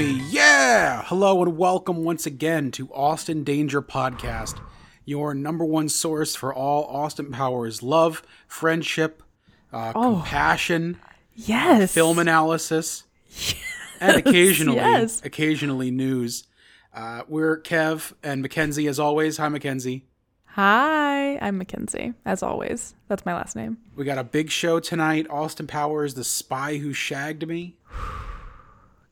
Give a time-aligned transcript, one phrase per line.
[0.00, 0.22] baby.
[0.30, 1.02] Yeah.
[1.04, 4.58] Hello and welcome once again to Austin Danger Podcast,
[5.04, 9.22] your number one source for all Austin Powers love, friendship,
[9.74, 10.98] uh, compassion,
[11.34, 11.92] Yes.
[11.92, 13.04] film analysis,
[14.00, 15.20] and occasionally, yes.
[15.22, 16.44] occasionally news.
[16.94, 19.36] Uh, we're Kev and McKenzie as always.
[19.36, 20.04] Hi, McKenzie.
[20.46, 22.94] Hi, I'm McKenzie, as always.
[23.08, 23.76] That's my last name.
[23.96, 25.26] We got a big show tonight.
[25.28, 27.76] Austin Powers, the spy who shagged me.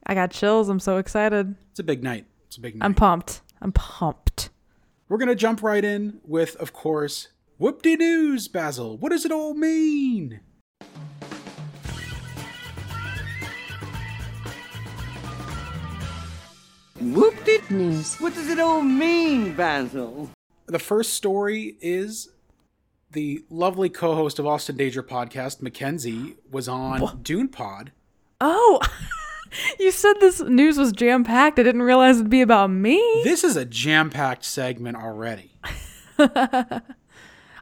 [0.08, 0.68] I got chills.
[0.68, 1.54] I'm so excited.
[1.70, 2.26] It's a big night.
[2.46, 2.84] It's a big night.
[2.84, 3.42] I'm pumped.
[3.60, 4.50] I'm pumped.
[5.08, 8.96] We're gonna jump right in with, of course, whoop-de news, Basil.
[8.96, 10.40] What does it all mean?
[17.00, 18.16] Whoop-de News.
[18.16, 20.30] What does it all mean, Basil?
[20.66, 22.30] The first story is
[23.12, 27.92] the lovely co-host of Austin Danger podcast, McKenzie, was on Dune Pod.
[28.40, 28.80] Oh,
[29.78, 31.58] you said this news was jam packed.
[31.58, 32.96] I didn't realize it'd be about me.
[33.24, 35.52] This is a jam-packed segment already.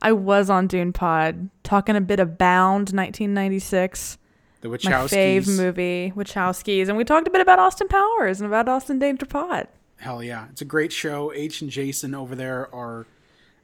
[0.03, 4.19] I was on Dune Pod talking a bit of Bound 1996,
[4.61, 5.09] The my Wachowskis.
[5.09, 9.27] fave movie, Wachowskis, and we talked a bit about Austin Powers and about Austin Danger
[9.27, 9.69] Pod.
[9.99, 11.33] Hell yeah, it's a great show.
[11.35, 13.07] H and Jason over there are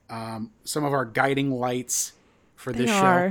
[0.09, 2.13] um, some of our guiding lights
[2.57, 2.97] for They this show.
[3.05, 3.25] are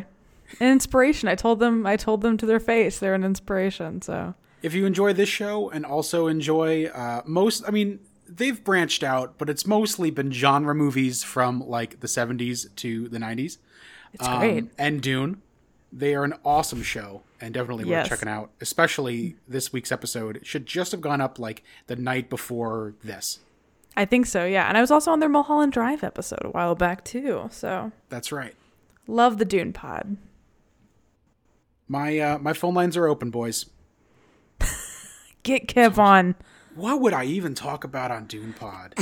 [0.60, 1.28] an inspiration.
[1.28, 1.86] I told them.
[1.88, 3.00] I told them to their face.
[3.00, 4.02] They're an inspiration.
[4.04, 9.04] So if you enjoy this show and also enjoy uh, most i mean they've branched
[9.04, 13.58] out but it's mostly been genre movies from like the 70s to the 90s
[14.14, 14.60] it's great.
[14.64, 15.42] Um, and dune
[15.92, 18.04] they are an awesome show and definitely Yes.
[18.10, 21.96] worth checking out especially this week's episode it should just have gone up like the
[21.96, 23.40] night before this
[23.94, 24.46] I think so.
[24.46, 27.50] Yeah, and I was also on their Mulholland Drive episode a while back too.
[27.52, 28.56] So that's right
[29.06, 30.16] love the Dune Pod.
[31.90, 33.66] my uh, my phone lines are open boys
[35.44, 36.36] Get Kev on.
[36.76, 39.02] what would i even talk about on dune pod i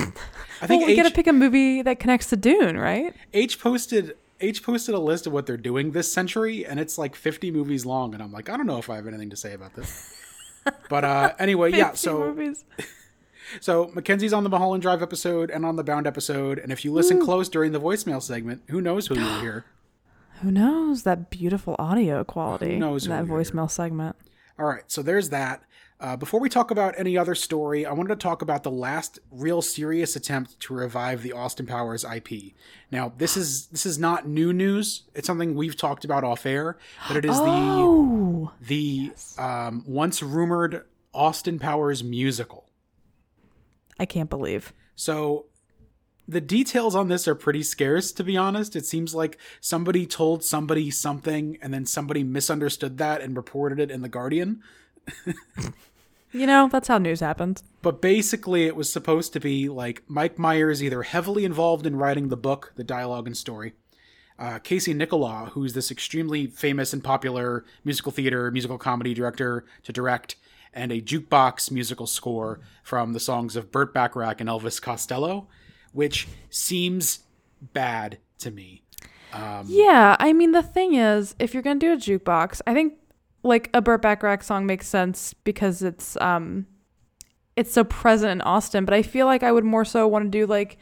[0.62, 3.14] Well, think we H- gotta pick a movie that connects to Dune, right?
[3.34, 7.14] H posted H posted a list of what they're doing this century, and it's like
[7.16, 8.14] 50 movies long.
[8.14, 10.16] And I'm like, I don't know if I have anything to say about this.
[10.90, 11.94] But uh, anyway, yeah.
[11.94, 12.64] So movies.
[13.62, 16.92] so McKenzie's on the Mulholland Drive episode and on the Bound episode, and if you
[16.94, 19.66] listen close during the voicemail segment, who knows who you'll hear?
[20.42, 24.16] who knows that beautiful audio quality Who knows in that who you're- voicemail segment?
[24.60, 25.64] All right, so there's that.
[26.02, 29.20] Uh, before we talk about any other story, I wanted to talk about the last
[29.32, 32.54] real serious attempt to revive the Austin Powers IP.
[32.90, 35.04] Now, this is this is not new news.
[35.14, 36.78] It's something we've talked about off air,
[37.10, 42.70] but it is Oh, the the um, once rumored Austin Powers musical.
[44.00, 44.72] I can't believe.
[44.96, 45.48] So
[46.30, 48.78] the details on this are pretty scarce, to be honest.
[48.78, 53.92] It seems like somebody told somebody something, and then somebody misunderstood that and reported it
[53.92, 54.62] in the Guardian.
[56.32, 57.64] You know, that's how news happens.
[57.82, 62.30] But basically, it was supposed to be like Mike Myers either heavily involved in writing
[62.30, 63.74] the book, the dialogue and story.
[64.38, 69.92] Uh, Casey Nicholaw, who's this extremely famous and popular musical theater, musical comedy director to
[69.92, 70.36] direct,
[70.74, 75.48] and a jukebox musical score from the songs of Burt Bacharach and Elvis Costello,
[75.94, 77.20] which seems
[77.74, 78.84] bad to me.
[79.68, 82.94] Yeah, I mean the thing is, if you're gonna do a jukebox, I think
[83.44, 86.66] like a Burt Bacharach song makes sense because it's um,
[87.56, 88.86] it's so present in Austin.
[88.86, 90.78] But I feel like I would more so want to do like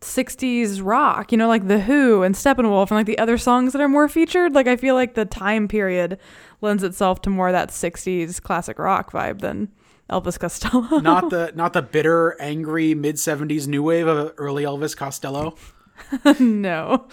[0.00, 3.82] 60s rock, you know, like The Who and Steppenwolf and like the other songs that
[3.82, 4.54] are more featured.
[4.54, 6.18] Like I feel like the time period
[6.60, 9.68] lends itself to more of that 60s classic rock vibe than
[10.10, 10.98] Elvis Costello.
[11.00, 15.56] Not the not the bitter, angry mid '70s new wave of early Elvis Costello.
[16.38, 17.08] no.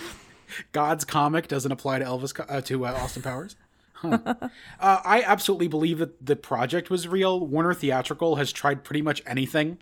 [0.73, 3.55] God's comic doesn't apply to Elvis uh, to uh, Austin Powers.
[4.01, 4.17] Huh.
[4.79, 7.45] uh, I absolutely believe that the project was real.
[7.45, 9.77] Warner Theatrical has tried pretty much anything.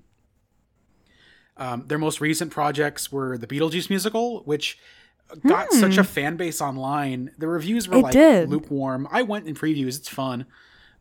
[1.58, 4.78] Um, their most recent projects were the Beetlejuice musical, which
[5.46, 7.32] got such a fan base online.
[7.38, 8.00] The reviews were Hmm.
[8.00, 8.50] It like did.
[8.50, 9.08] lukewarm.
[9.12, 10.46] I went in previews; it's fun.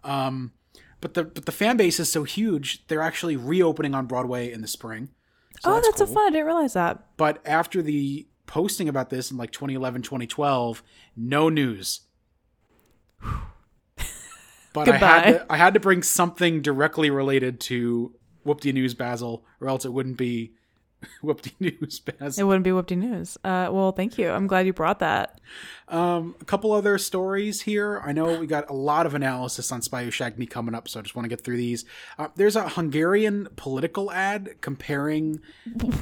[0.04, 0.52] Um,
[1.00, 2.86] but the but the fan base is so huge.
[2.88, 5.10] They're actually reopening on Broadway in the spring.
[5.60, 6.14] So oh, that's, so cool.
[6.14, 6.26] fun.
[6.26, 7.16] I didn't realize that.
[7.16, 10.82] But after the posting about this in like 2011, 2012,
[11.16, 12.00] no news.
[14.74, 19.44] But I had, to, I had to bring something directly related to Whoop-de News Basil,
[19.60, 20.52] or else it wouldn't be
[21.22, 22.00] Whoop-de News
[22.38, 23.36] It wouldn't be whoopty news.
[23.44, 24.30] Uh, well, thank you.
[24.30, 25.40] I'm glad you brought that.
[25.86, 28.02] Um, a couple other stories here.
[28.04, 30.88] I know we got a lot of analysis on Spy Who Shagged Me coming up,
[30.88, 31.84] so I just want to get through these.
[32.18, 35.40] Uh, there's a Hungarian political ad comparing,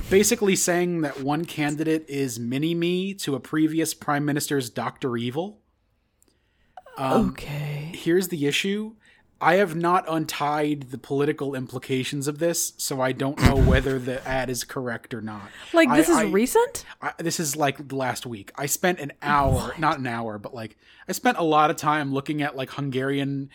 [0.09, 5.59] basically saying that one candidate is Mini Me to a previous prime minister's Doctor Evil.
[6.97, 7.93] Um, okay.
[7.95, 8.95] here's the issue
[9.41, 14.27] I have not untied the political implications of this, so I don't know whether the
[14.27, 15.51] ad is correct or not.
[15.73, 16.85] Like I- this is I- recent?
[17.03, 18.51] I, this is like last week.
[18.57, 20.77] I spent an hour, not an hour, but like
[21.07, 23.51] I spent a lot of time looking at like Hungarian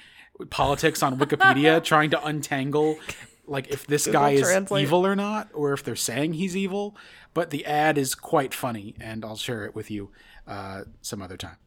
[0.50, 3.00] politics on Wikipedia, trying to untangle
[3.48, 6.96] like if this guy is evil or not, or if they're saying he's evil.
[7.34, 10.12] But the ad is quite funny, and I'll share it with you
[10.48, 11.58] uh, some other time.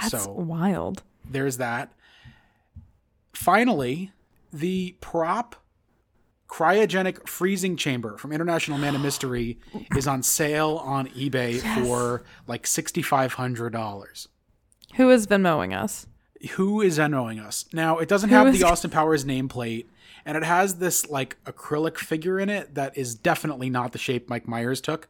[0.00, 1.02] That's So- wild.
[1.28, 1.92] There's that.
[3.32, 4.12] Finally,
[4.52, 5.56] the prop
[6.48, 9.58] cryogenic freezing chamber from International Man of Mystery
[9.96, 14.26] is on sale on eBay for like $6,500.
[14.96, 16.06] Who is Venmoing us?
[16.52, 17.64] Who is Venmoing us?
[17.72, 19.86] Now, it doesn't Who have is- the Austin Powers nameplate,
[20.26, 24.28] and it has this like acrylic figure in it that is definitely not the shape
[24.28, 25.08] Mike Myers took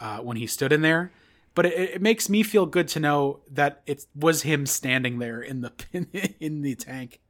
[0.00, 1.12] uh, when he stood in there.
[1.54, 5.40] But it, it makes me feel good to know that it was him standing there
[5.40, 5.72] in the
[6.40, 7.20] in the tank.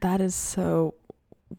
[0.00, 0.94] That is so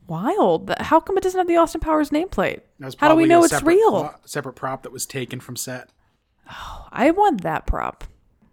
[0.08, 0.74] wild.
[0.80, 2.62] How come it doesn't have the Austin Powers nameplate?
[2.98, 4.16] How do we know a it's separate real?
[4.26, 5.90] separate prop that was taken from set.
[6.50, 8.04] Oh, I want that prop.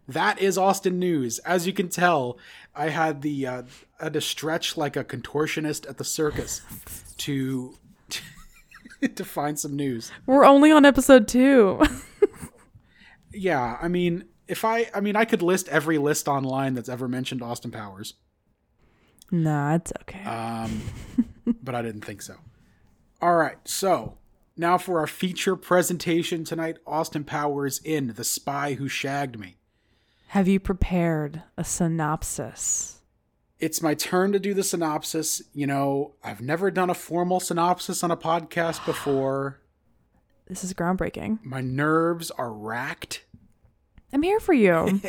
[0.08, 1.38] That is Austin news.
[1.40, 2.38] As you can tell,
[2.74, 3.62] I had the uh,
[4.00, 6.62] I had to stretch like a contortionist at the circus
[7.18, 7.74] to
[9.14, 10.10] to find some news.
[10.26, 11.80] We're only on episode two.
[13.32, 17.08] Yeah, I mean, if I I mean, I could list every list online that's ever
[17.08, 18.14] mentioned Austin Powers,
[19.30, 20.22] nah, it's okay.
[20.24, 20.82] um,
[21.62, 22.36] but I didn't think so.
[23.20, 24.18] All right, so
[24.56, 29.56] now for our feature presentation tonight: Austin Powers in The Spy Who Shagged Me.
[30.28, 33.02] Have you prepared a synopsis?
[33.62, 35.40] it's my turn to do the synopsis.
[35.54, 39.60] You know, I've never done a formal synopsis on a podcast before.
[40.52, 41.42] This is groundbreaking.
[41.42, 43.24] My nerves are racked.
[44.12, 45.00] I'm here for you.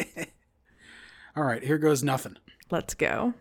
[1.35, 2.37] All right, here goes nothing.
[2.71, 3.33] Let's go.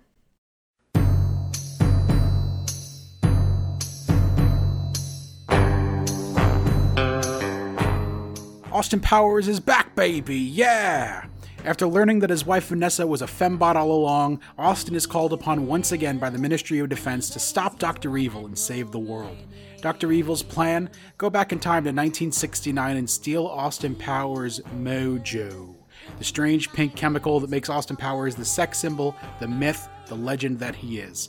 [8.73, 10.39] Austin Powers is back, baby!
[10.39, 11.27] Yeah!
[11.65, 15.69] After learning that his wife Vanessa was a fembot all along, Austin is called upon
[15.69, 18.17] once again by the Ministry of Defense to stop Dr.
[18.17, 19.37] Evil and save the world.
[19.81, 20.11] Dr.
[20.11, 20.91] Evil's plan?
[21.19, 25.77] Go back in time to 1969 and steal Austin Powers' mojo.
[26.19, 30.59] The strange pink chemical that makes Austin Powers the sex symbol, the myth, the legend
[30.59, 31.29] that he is.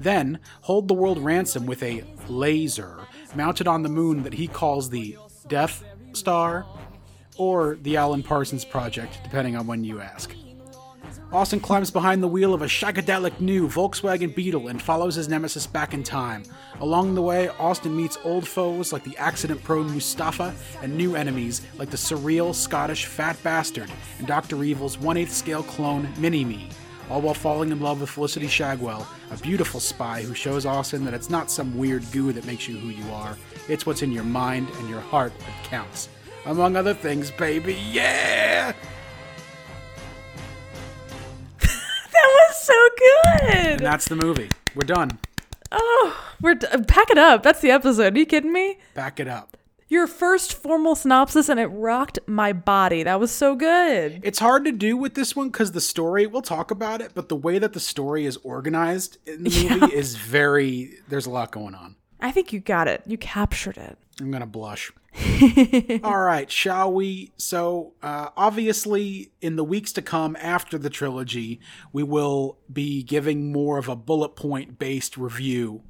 [0.00, 2.98] Then hold the world ransom with a laser
[3.34, 5.16] mounted on the moon that he calls the
[5.48, 5.82] Death
[6.12, 6.66] Star
[7.36, 10.34] or the Alan Parsons Project, depending on when you ask.
[11.32, 15.66] Austin climbs behind the wheel of a shagadelic new Volkswagen Beetle and follows his nemesis
[15.66, 16.42] back in time.
[16.80, 21.62] Along the way, Austin meets old foes like the accident prone Mustafa and new enemies
[21.78, 24.62] like the surreal Scottish Fat Bastard and Dr.
[24.62, 26.68] Evil's 1 8th scale clone Mini Me,
[27.08, 31.14] all while falling in love with Felicity Shagwell, a beautiful spy who shows Austin that
[31.14, 33.38] it's not some weird goo that makes you who you are,
[33.68, 36.10] it's what's in your mind and your heart that counts.
[36.44, 38.72] Among other things, baby, yeah!
[41.60, 43.54] That was so good!
[43.72, 44.48] And that's the movie.
[44.74, 45.18] We're done.
[45.72, 47.42] Oh, we're d- pack it up.
[47.42, 48.14] That's the episode.
[48.14, 48.78] Are you kidding me?
[48.94, 49.56] Pack it up.
[49.88, 53.02] Your first formal synopsis, and it rocked my body.
[53.02, 54.20] That was so good.
[54.22, 57.28] It's hard to do with this one because the story, we'll talk about it, but
[57.28, 61.50] the way that the story is organized in the movie is very, there's a lot
[61.50, 61.96] going on.
[62.20, 63.02] I think you got it.
[63.06, 63.98] You captured it.
[64.20, 64.92] I'm going to blush.
[66.02, 67.32] All right, shall we?
[67.36, 71.60] So, uh, obviously, in the weeks to come after the trilogy,
[71.92, 75.82] we will be giving more of a bullet point based review.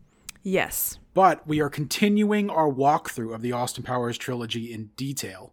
[0.43, 0.99] Yes.
[1.15, 5.53] But we are continuing our walkthrough of the Austin Powers trilogy in detail.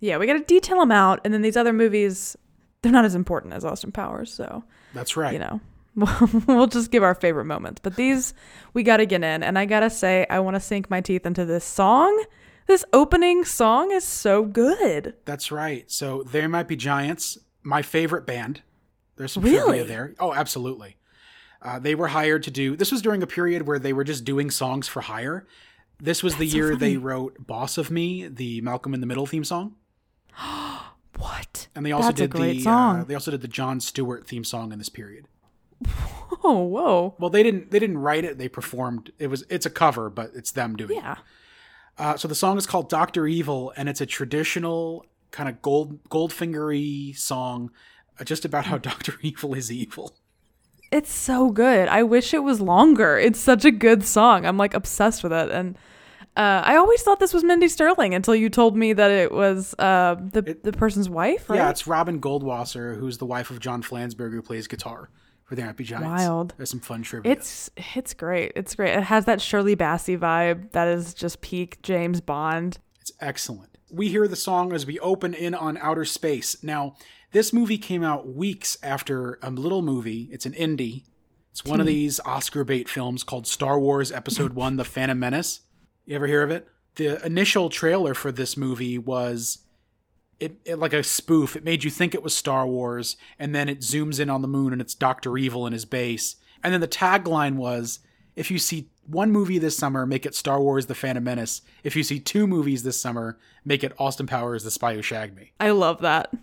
[0.00, 2.36] Yeah, we got to detail them out, and then these other movies,
[2.82, 4.62] they're not as important as Austin Powers, so
[4.94, 5.32] That's right.
[5.32, 5.60] you know,
[6.46, 7.80] we'll just give our favorite moments.
[7.82, 8.32] But these,
[8.74, 11.26] we got to get in, and I gotta say, I want to sink my teeth
[11.26, 12.24] into this song.
[12.68, 15.14] This opening song is so good.
[15.24, 15.90] That's right.
[15.90, 17.38] So They Might Be Giants.
[17.62, 18.60] My favorite band.
[19.16, 19.78] There's some Really?
[19.78, 20.14] trivia there.
[20.20, 20.96] Oh, absolutely.
[21.62, 22.76] Uh, they were hired to do.
[22.76, 25.46] This was during a period where they were just doing songs for hire.
[25.98, 29.06] This was the That's so year they wrote "Boss of Me," the Malcolm in the
[29.06, 29.74] Middle theme song,
[31.18, 31.66] What?
[31.74, 33.00] and they also That's a did great the song.
[33.00, 35.26] Uh, they also did the Jon Stewart theme song in this period.
[36.44, 37.16] Oh, whoa.
[37.18, 38.38] Well, they didn't they didn't write it.
[38.38, 39.10] They performed.
[39.18, 40.98] It was it's a cover, but it's them doing.
[40.98, 41.18] it.
[41.98, 46.02] Uh, so the song is called Doctor Evil, and it's a traditional kind of gold
[46.08, 47.70] goldfingery song,
[48.20, 50.14] uh, just about how Doctor Evil is evil.
[50.90, 51.88] It's so good.
[51.88, 53.18] I wish it was longer.
[53.18, 54.46] It's such a good song.
[54.46, 55.50] I'm like obsessed with it.
[55.50, 55.76] And
[56.34, 59.74] uh, I always thought this was Mindy Sterling until you told me that it was
[59.78, 61.56] uh, the the person's wife, right?
[61.56, 65.10] Yeah, it's Robin Goldwasser, who's the wife of John Flansburgh, who plays guitar
[65.48, 66.06] for There Happy Giants.
[66.06, 66.52] Wild.
[66.58, 67.32] There's some fun trivia.
[67.32, 68.52] It's it's great.
[68.54, 68.94] It's great.
[68.94, 72.78] It has that Shirley Bassey vibe that is just peak James Bond.
[73.00, 73.78] It's excellent.
[73.90, 76.62] We hear the song as we open in on outer space.
[76.62, 76.96] Now,
[77.32, 80.28] this movie came out weeks after a little movie.
[80.30, 81.04] It's an indie.
[81.50, 81.92] It's one of hmm.
[81.92, 85.62] these Oscar bait films called Star Wars Episode 1 The Phantom Menace.
[86.04, 86.68] You ever hear of it?
[86.96, 89.58] The initial trailer for this movie was
[90.40, 91.56] it, it like a spoof.
[91.56, 94.48] It made you think it was Star Wars, and then it zooms in on the
[94.48, 96.36] moon and it's Doctor Evil in his base.
[96.62, 98.00] And then the tagline was,
[98.36, 101.62] "If you see one movie this summer, make it Star Wars: The Phantom Menace.
[101.82, 105.36] If you see two movies this summer, make it Austin Powers: The Spy Who Shagged
[105.36, 106.32] Me." I love that.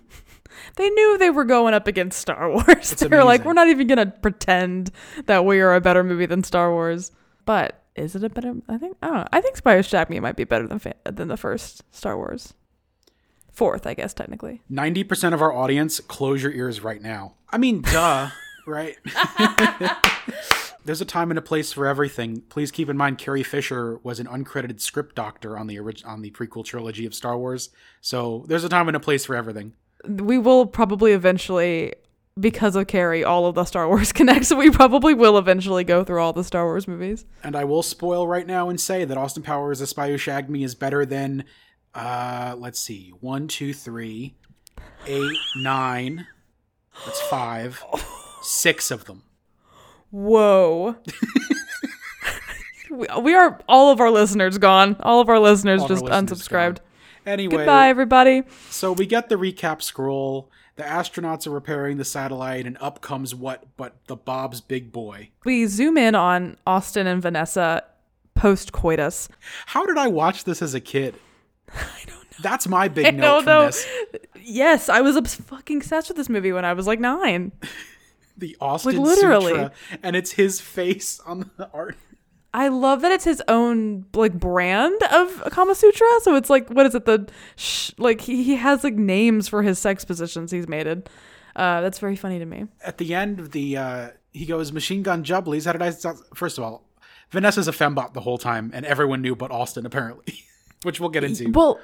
[0.77, 2.91] They knew they were going up against Star Wars.
[2.99, 4.91] they were like, we're not even gonna pretend
[5.25, 7.11] that we are a better movie than Star Wars.
[7.45, 8.53] But is it a better?
[8.67, 9.27] I think I don't know.
[9.31, 12.53] I think Spy Who Shagged Me might be better than than the first Star Wars.
[13.55, 14.62] Fourth, I guess technically.
[14.69, 17.35] Ninety percent of our audience, close your ears right now.
[17.50, 18.29] I mean, duh,
[18.67, 18.95] right?
[20.85, 22.41] There's a time and a place for everything.
[22.50, 26.21] Please keep in mind, Carrie Fisher was an uncredited script doctor on the orig- on
[26.21, 27.69] the prequel trilogy of Star Wars.
[28.01, 29.74] So there's a time and a place for everything.
[30.07, 31.93] we will probably eventually
[32.39, 34.53] because of Carrie, all of the Star Wars connects.
[34.53, 37.25] We probably will eventually go through all the Star Wars movies.
[37.43, 40.50] And I will spoil right now and say that Austin Powers: The Spy Who Shagged
[40.51, 41.45] Me is better than,
[41.95, 44.35] uh, let's see, one, two, three,
[45.07, 46.27] eight, nine.
[47.05, 47.83] That's five,
[48.41, 49.23] six of them.
[50.11, 50.97] Whoa.
[52.89, 54.95] we, are all of our listeners gone.
[55.01, 56.77] All of our listeners All of our just listeners unsubscribed.
[56.77, 56.85] gone.
[57.25, 58.43] Anyway, Goodbye, everybody.
[58.69, 60.51] so we get the recap scroll.
[60.75, 65.29] The astronauts are repairing the satellite, and up comes what but the Bob's big boy.
[65.43, 67.83] We zoom in on Austin and Vanessa
[68.35, 69.29] post coitus.
[69.67, 71.15] How did I watch this as a kid?
[72.39, 72.50] I don't know.
[72.50, 73.65] That's my big I note from know.
[73.65, 73.88] this.
[74.42, 77.51] Yes, I was fucking obsessed with this movie when I was like nine.
[78.38, 79.54] The Austin literally.
[79.54, 79.72] Sutra,
[80.04, 81.96] and it's his face on the art.
[82.54, 86.06] I love that it's his own like brand of Kama Sutra.
[86.22, 87.06] So it's like what is it?
[87.06, 91.10] The sh- like he, he has like names for his sex positions he's mated.
[91.56, 92.65] Uh, that's very funny to me.
[92.84, 95.65] At the end of the, uh, he goes, Machine Gun Jubblies.
[95.65, 95.92] How did I?
[96.34, 96.84] First of all,
[97.32, 100.44] Vanessa's a fembot the whole time, and everyone knew but Austin, apparently,
[100.84, 101.50] which we'll get into.
[101.51, 101.80] Well,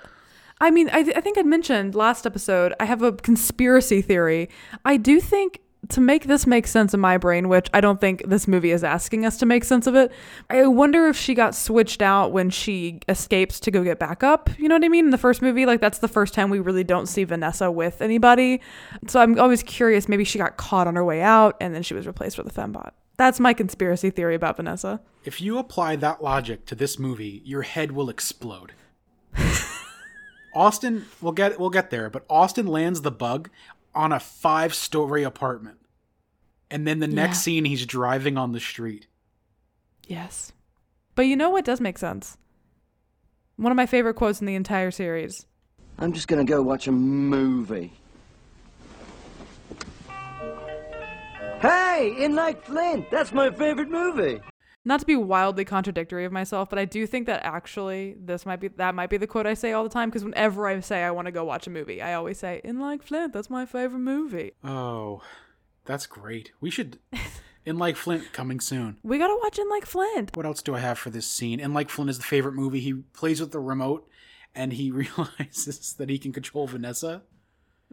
[0.62, 2.74] I mean, I, th- I think I mentioned last episode.
[2.80, 4.48] I have a conspiracy theory.
[4.86, 8.24] I do think to make this make sense in my brain, which I don't think
[8.28, 10.12] this movie is asking us to make sense of it.
[10.52, 14.52] I wonder if she got switched out when she escapes to go get back up.
[14.60, 15.06] You know what I mean?
[15.06, 18.00] In the first movie, like that's the first time we really don't see Vanessa with
[18.00, 18.62] anybody.
[19.08, 20.08] So I'm always curious.
[20.08, 22.62] Maybe she got caught on her way out, and then she was replaced with a
[22.62, 22.92] fembot.
[23.18, 25.02] That's my conspiracy theory about Vanessa.
[25.26, 28.74] If you apply that logic to this movie, your head will explode.
[30.54, 33.50] Austin, we'll get we'll get there, but Austin lands the bug
[33.96, 35.78] on a five-story apartment,
[36.70, 37.42] and then the next Yeah.
[37.42, 39.08] scene he's driving on the street.
[40.08, 40.52] Yes.
[41.16, 42.38] But you know what does make sense?
[43.58, 45.46] One of my favorite quotes in the entire series.
[46.00, 47.94] I'm just gonna go watch a movie.
[51.62, 54.42] Hey, In Like Flint, that's my favorite movie.
[54.84, 58.60] Not to be wildly contradictory of myself, but I do think that actually this might
[58.60, 61.04] be that might be the quote I say all the time because whenever I say
[61.04, 63.66] I want to go watch a movie, I always say "In Like Flint." That's my
[63.66, 64.54] favorite movie.
[64.64, 65.22] Oh,
[65.86, 66.52] that's great.
[66.60, 66.98] We should
[67.66, 68.98] in like Flint coming soon.
[69.04, 71.60] We gotta watch "In Like Flint." What else do I have for this scene?
[71.60, 72.80] In like Flint is the favorite movie.
[72.80, 74.08] He plays with the remote
[74.56, 77.22] and he realizes that he can control Vanessa.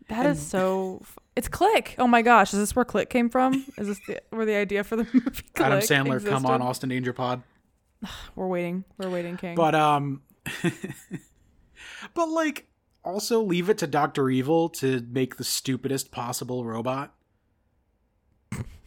[0.08, 1.00] That is so.
[1.02, 1.94] F- it's Click.
[1.98, 3.64] Oh my gosh, is this where Click came from?
[3.78, 5.30] Is this the, where the idea for the movie?
[5.54, 6.60] Click Adam Sandler, come on.
[6.60, 7.42] Austin Danger Pod.
[8.34, 8.84] We're waiting.
[8.98, 9.54] We're waiting, King.
[9.54, 10.22] But um
[12.14, 12.66] But like
[13.04, 14.28] also leave it to Dr.
[14.28, 17.14] Evil to make the stupidest possible robot.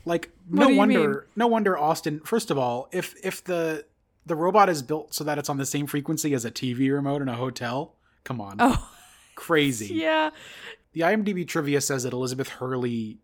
[0.03, 1.19] Like no wonder mean?
[1.37, 3.85] no wonder Austin first of all, if if the
[4.25, 7.21] the robot is built so that it's on the same frequency as a TV remote
[7.21, 8.57] in a hotel, come on.
[8.59, 8.89] oh
[9.35, 9.95] Crazy.
[9.95, 10.31] yeah,
[10.93, 13.19] The IMDb trivia says that Elizabeth Hurley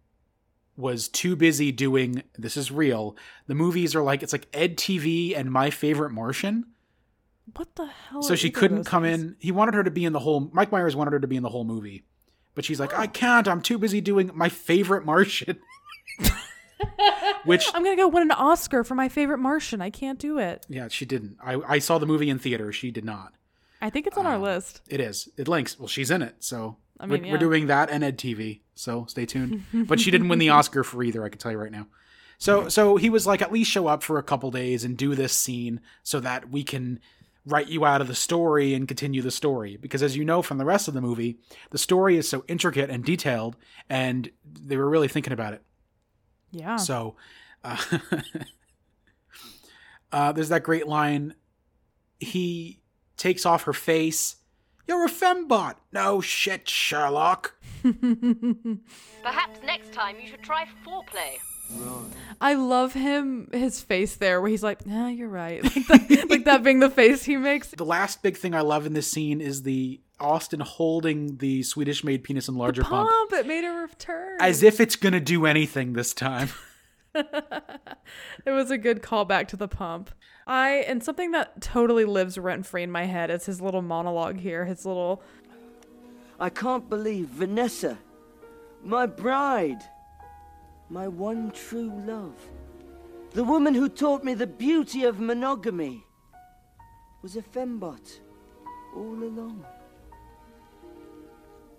[0.76, 3.16] was too busy doing this is real.
[3.48, 6.66] The movies are like it's like Ed TV and My Favorite Martian.
[7.56, 8.22] what the hell?
[8.22, 9.22] so she couldn't come things?
[9.22, 9.36] in.
[9.40, 11.44] He wanted her to be in the whole Mike Myers wanted her to be in
[11.44, 12.04] the whole movie.
[12.56, 13.48] But she's like, I can't.
[13.48, 15.60] I'm too busy doing my favorite Martian.
[17.44, 19.82] Which I'm gonna go win an Oscar for my favorite Martian.
[19.82, 20.66] I can't do it.
[20.70, 21.38] yeah, she didn't.
[21.44, 22.72] I, I saw the movie in theater.
[22.72, 23.34] She did not.
[23.82, 24.82] I think it's on our um, list.
[24.88, 25.30] It is.
[25.38, 25.78] It links.
[25.80, 26.36] Well, she's in it.
[26.40, 27.32] So I mean, we're, yeah.
[27.34, 28.62] we're doing that and Ed TV.
[28.76, 29.64] So stay tuned.
[29.74, 31.24] but she didn't win the Oscar for either.
[31.24, 31.88] I can tell you right now.
[32.38, 35.16] So so he was like, at least show up for a couple days and do
[35.16, 37.00] this scene so that we can
[37.48, 39.78] write you out of the story and continue the story.
[39.78, 41.40] Because as you know from the rest of the movie,
[41.72, 43.56] the story is so intricate and detailed,
[43.90, 45.64] and they were really thinking about it.
[46.52, 46.76] Yeah.
[46.76, 47.16] So,
[47.64, 47.82] uh,
[50.12, 51.36] uh, there's that great line.
[52.20, 52.82] He
[53.16, 54.36] takes off her face.
[54.88, 55.76] You're a fembot.
[55.92, 57.56] No shit, Sherlock.
[59.24, 61.38] Perhaps next time you should try foreplay.
[62.40, 66.46] I love him, his face there, where he's like, "Yeah, you're right," like that, like
[66.46, 67.68] that being the face he makes.
[67.72, 72.24] The last big thing I love in this scene is the Austin holding the Swedish-made
[72.24, 74.38] penis enlarger pump Pump, it made a return.
[74.40, 76.50] as if it's gonna do anything this time.
[78.46, 80.12] It was a good callback to the pump.
[80.46, 84.40] I and something that totally lives rent free in my head is his little monologue
[84.40, 84.66] here.
[84.66, 85.22] His little
[86.40, 87.98] I can't believe Vanessa,
[88.84, 89.84] my bride,
[90.90, 92.36] my one true love,
[93.32, 96.06] the woman who taught me the beauty of monogamy,
[97.22, 98.20] was a fembot
[98.96, 99.66] all along.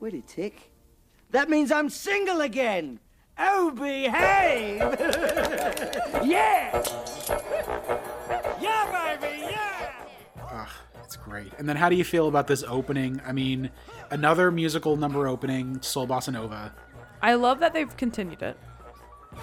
[0.01, 0.73] Wait a tick.
[1.31, 3.01] That means I'm single again.
[3.39, 4.79] Oh, behave!
[6.25, 6.83] yeah!
[8.61, 9.91] Yeah, baby, yeah!
[10.51, 10.69] Ugh,
[11.05, 11.53] it's great.
[11.59, 13.21] And then how do you feel about this opening?
[13.27, 13.71] I mean,
[14.11, 16.75] another musical number opening, Soul Bossa Nova.
[17.23, 18.57] I love that they've continued it.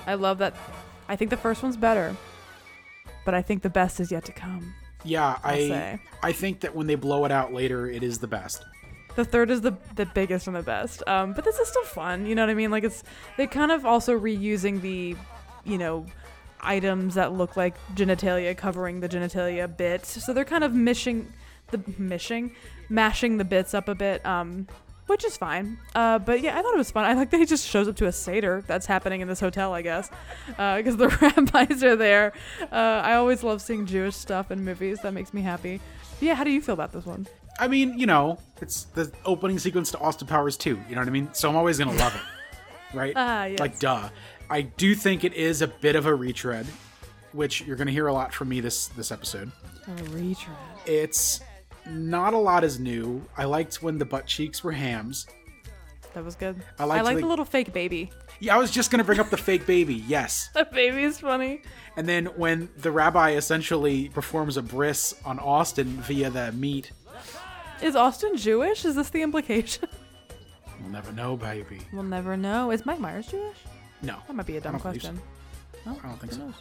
[0.06, 0.56] I love that.
[1.08, 2.16] I think the first one's better,
[3.24, 4.74] but I think the best is yet to come.
[5.04, 6.00] Yeah, I say.
[6.24, 8.66] I think that when they blow it out later, it is the best.
[9.16, 11.04] The third is the the biggest and the best.
[11.08, 12.26] Um, but this is still fun.
[12.26, 12.72] You know what I mean?
[12.72, 13.04] Like it's
[13.38, 15.16] they kind of also reusing the,
[15.64, 16.06] you know,
[16.62, 20.24] items that look like genitalia covering the genitalia bits.
[20.24, 21.32] So they're kind of mishing
[21.72, 22.52] the mishing,
[22.90, 24.26] mashing the bits up a bit.
[24.26, 24.68] Um,
[25.08, 25.78] which is fine.
[25.94, 27.06] Uh, but yeah, I thought it was fun.
[27.06, 29.72] I like that he just shows up to a seder that's happening in this hotel,
[29.72, 30.10] I guess,
[30.48, 32.34] because the rabbis are there.
[32.72, 35.00] Uh, I always love seeing Jewish stuff in movies.
[35.04, 35.80] That makes me happy.
[36.20, 37.28] But yeah, how do you feel about this one?
[37.60, 40.70] I mean, you know, it's the opening sequence to Austin Powers 2.
[40.90, 41.30] You know what I mean?
[41.34, 42.22] So I'm always gonna love it,
[42.98, 43.14] right?
[43.16, 43.60] Ah, yes.
[43.60, 44.10] Like, duh.
[44.50, 46.66] I do think it is a bit of a retread,
[47.32, 49.52] which you're gonna hear a lot from me this this episode.
[49.88, 50.56] A retread.
[50.86, 51.40] It's
[51.88, 53.24] not a lot is new.
[53.38, 55.26] I liked when the butt cheeks were hams.
[56.14, 56.62] That was good.
[56.80, 58.12] I liked like the- the little fake baby.
[58.42, 60.04] Yeah, I was just gonna bring up the fake baby.
[60.08, 60.50] Yes.
[60.54, 61.62] That baby is funny.
[61.98, 66.92] And then when the rabbi essentially performs a bris on Austin via the meat,
[67.82, 68.86] Is Austin Jewish?
[68.86, 69.88] Is this the implication?
[70.82, 71.82] we'll never know, baby.
[71.94, 72.72] we'll never know.
[72.72, 73.58] Is Mike Myers Jewish?
[74.02, 75.10] No, That might be a dumb don't believe so.
[75.10, 76.02] question.
[76.04, 76.54] I don't think so.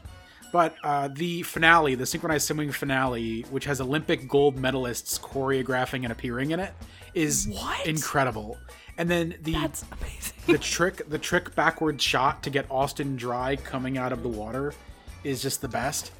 [0.52, 6.12] But uh, the finale, the synchronized swimming finale, which has Olympic gold medalists choreographing and
[6.12, 6.72] appearing in it,
[7.14, 7.86] is What?
[7.86, 8.56] incredible.
[8.96, 10.34] And then the That's amazing.
[10.46, 14.72] the trick the trick backward shot to get Austin dry coming out of the water
[15.24, 16.12] is just the best.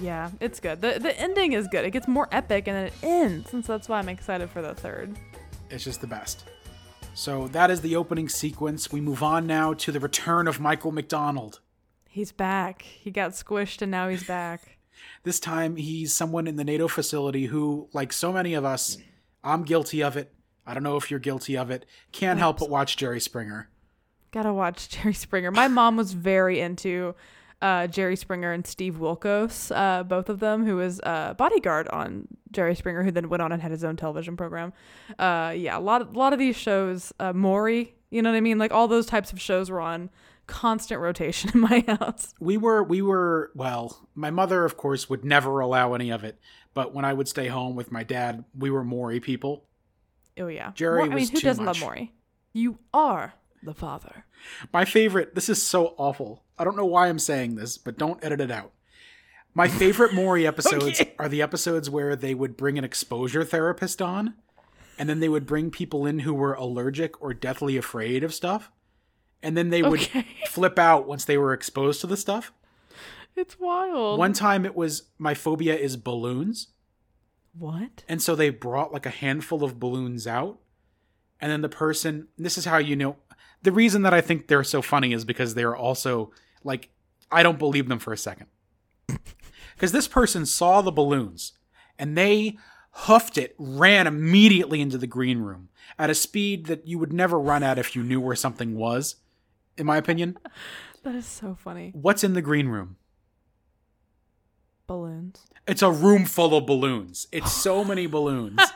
[0.00, 0.80] Yeah, it's good.
[0.80, 1.84] The the ending is good.
[1.84, 4.62] It gets more epic and then it ends, and so that's why I'm excited for
[4.62, 5.16] the third.
[5.70, 6.44] It's just the best.
[7.14, 8.92] So that is the opening sequence.
[8.92, 11.60] We move on now to the return of Michael McDonald.
[12.10, 12.82] He's back.
[12.82, 14.72] He got squished and now he's back.
[15.24, 18.96] This time he's someone in the NATO facility who, like so many of us,
[19.44, 20.32] I'm guilty of it.
[20.66, 21.84] I don't know if you're guilty of it.
[22.12, 23.68] Can't help but watch Jerry Springer.
[24.30, 25.50] Gotta watch Jerry Springer.
[25.50, 27.14] My mom was very into
[27.62, 32.28] uh, Jerry Springer and Steve Wilkos, uh, both of them, who was uh, bodyguard on
[32.52, 34.72] Jerry Springer, who then went on and had his own television program.
[35.18, 38.36] Uh, yeah, a lot, of, a lot of these shows, uh, Maury, you know what
[38.36, 38.58] I mean?
[38.58, 40.10] Like all those types of shows were on
[40.46, 42.34] constant rotation in my house.
[42.40, 46.38] We were, we were, well, my mother, of course, would never allow any of it.
[46.74, 49.64] But when I would stay home with my dad, we were Maury people.
[50.38, 51.80] Oh yeah, Jerry Maury- I mean, who doesn't much.
[51.80, 52.12] love Maury?
[52.52, 53.32] You are
[53.66, 54.24] the father.
[54.72, 56.42] My favorite, this is so awful.
[56.58, 58.72] I don't know why I'm saying this, but don't edit it out.
[59.52, 64.34] My favorite Maury episodes are the episodes where they would bring an exposure therapist on,
[64.98, 68.70] and then they would bring people in who were allergic or deathly afraid of stuff,
[69.42, 70.26] and then they would Okay.
[70.48, 72.52] flip out once they were exposed to the stuff.
[73.34, 74.18] It's wild.
[74.18, 76.68] One time it was my phobia is balloons,
[77.58, 78.02] what?
[78.08, 80.58] and so they brought like a handful of balloons out,
[81.40, 82.28] and then the person.
[82.38, 83.16] This is how you know.
[83.62, 86.30] The reason that I think they're so funny is because they're also
[86.62, 86.90] like
[87.30, 88.46] I don't believe them for a second.
[89.74, 91.52] Because this person saw the balloons
[91.98, 92.56] and they
[92.92, 97.38] hoofed it, ran immediately into the green room at a speed that you would never
[97.38, 99.16] run at if you knew where something was,
[99.76, 100.38] in my opinion.
[101.02, 101.92] That is so funny.
[101.94, 102.96] What's in the green room?
[104.88, 105.46] Balloons.
[105.68, 107.28] It's a room full of balloons.
[107.30, 108.58] It's so many balloons.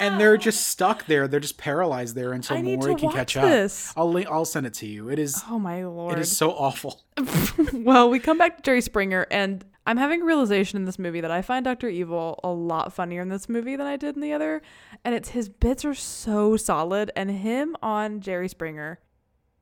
[0.00, 1.28] And they're just stuck there.
[1.28, 3.90] They're just paralyzed there until I to can watch catch this.
[3.90, 3.98] up.
[3.98, 5.08] I'll link, I'll send it to you.
[5.10, 6.18] It is Oh my lord.
[6.18, 7.02] it is so awful.
[7.72, 11.20] well, we come back to Jerry Springer, and I'm having a realization in this movie
[11.20, 11.88] that I find Dr.
[11.88, 14.60] Evil a lot funnier in this movie than I did in the other.
[15.04, 19.00] And it's his bits are so solid, and him on Jerry Springer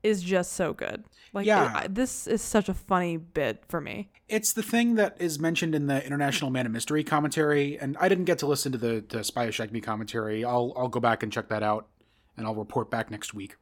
[0.07, 1.05] is just so good.
[1.33, 1.65] Like, Yeah.
[1.71, 4.11] it- I- this is such a funny bit for me.
[4.29, 8.09] It's the thing that is mentioned in the International Man of Mystery commentary, and I
[8.09, 10.45] didn't get to listen to the, the Spy Shagged commentary.
[10.45, 11.87] I'll I'll go back and check that out,
[12.37, 13.57] and I'll report back next week.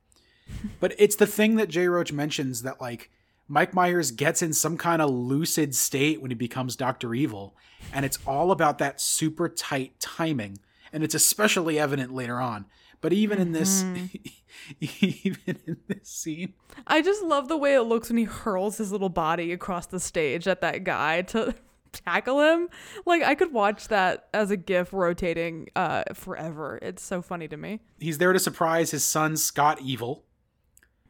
[0.80, 3.10] but it's the thing that Jay Roach mentions that like
[3.48, 7.54] Mike Myers gets in some kind of lucid state when he becomes Doctor Evil,
[7.92, 10.58] and it's all about that super tight timing,
[10.92, 12.64] and it's especially evident later on.
[13.04, 13.82] But even in this,
[14.80, 16.54] even in this scene,
[16.86, 20.00] I just love the way it looks when he hurls his little body across the
[20.00, 21.54] stage at that guy to
[21.92, 22.70] tackle him.
[23.04, 26.78] Like I could watch that as a gif rotating uh forever.
[26.80, 27.80] It's so funny to me.
[28.00, 30.24] he's there to surprise his son Scott Evil.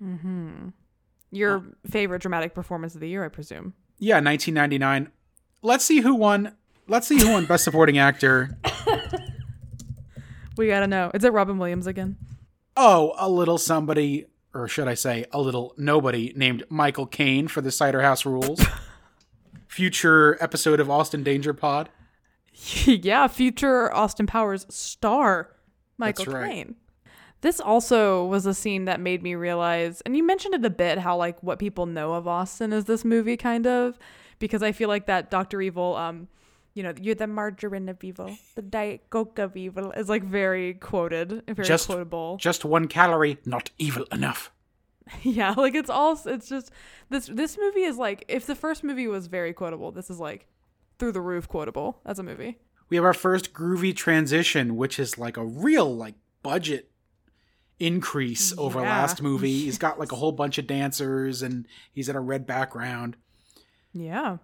[0.00, 0.70] Hmm.
[1.30, 3.74] Your favorite dramatic performance of the year, I presume.
[4.00, 5.12] Yeah, 1999.
[5.62, 6.56] Let's see who won.
[6.88, 8.58] Let's see who won Best Supporting Actor.
[10.56, 11.10] We gotta know.
[11.14, 12.16] Is it Robin Williams again?
[12.76, 17.60] Oh, a little somebody, or should I say, a little nobody named Michael Caine for
[17.60, 18.64] the Cider House Rules.
[19.68, 21.88] Future episode of Austin Danger Pod.
[22.86, 25.50] yeah, future Austin Powers star
[25.98, 26.50] Michael That's right.
[26.50, 26.76] Caine.
[27.40, 30.98] This also was a scene that made me realize, and you mentioned it a bit,
[30.98, 33.98] how like what people know of Austin is this movie kind of,
[34.38, 36.28] because I feel like that Doctor Evil, um,
[36.74, 40.74] you know, you're the margarine of evil, the diet coke of evil, is like very
[40.74, 42.36] quoted, very Just- quotable.
[42.36, 44.50] Just one calorie, not evil enough.
[45.22, 46.70] yeah, like it's all, it's just
[47.10, 50.46] this this movie is like if the first movie was very quotable, this is like
[50.98, 52.58] through the roof quotable as a movie.
[52.88, 56.90] We have our first groovy transition, which is like a real like budget
[57.78, 58.88] increase over Yeah.
[58.88, 59.60] last movie.
[59.64, 63.16] He's got like a whole bunch of dancers and he's in a red background.
[63.92, 64.38] Yeah.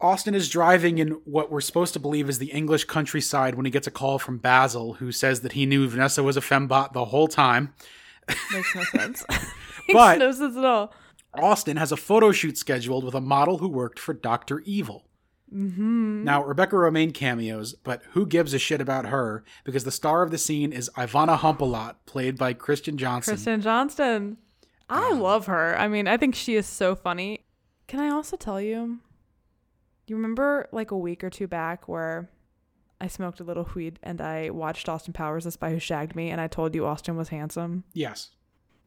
[0.00, 3.70] Austin is driving in what we're supposed to believe is the English countryside when he
[3.70, 7.06] gets a call from Basil, who says that he knew Vanessa was a fembot the
[7.06, 7.74] whole time.
[8.52, 9.24] Makes no sense.
[9.92, 10.92] But- Makes no sense at all.
[11.34, 14.60] Austin has a photo shoot scheduled with a model who worked for Dr.
[14.60, 15.06] Evil.
[15.52, 16.24] Mm-hmm.
[16.24, 19.44] Now, Rebecca Romijn cameos, but who gives a shit about her?
[19.64, 23.32] Because the star of the scene is Ivana Humpalot, played by Kristen Johnson.
[23.34, 24.36] Kristen Johnston.
[24.88, 25.76] I love her.
[25.78, 27.44] I mean, I think she is so funny.
[27.88, 28.98] Can I also tell you?
[30.10, 32.28] You remember like a week or two back where
[33.00, 36.30] I smoked a little weed and I watched Austin Powers, The Spy Who Shagged Me,
[36.30, 37.84] and I told you Austin was handsome?
[37.92, 38.30] yes.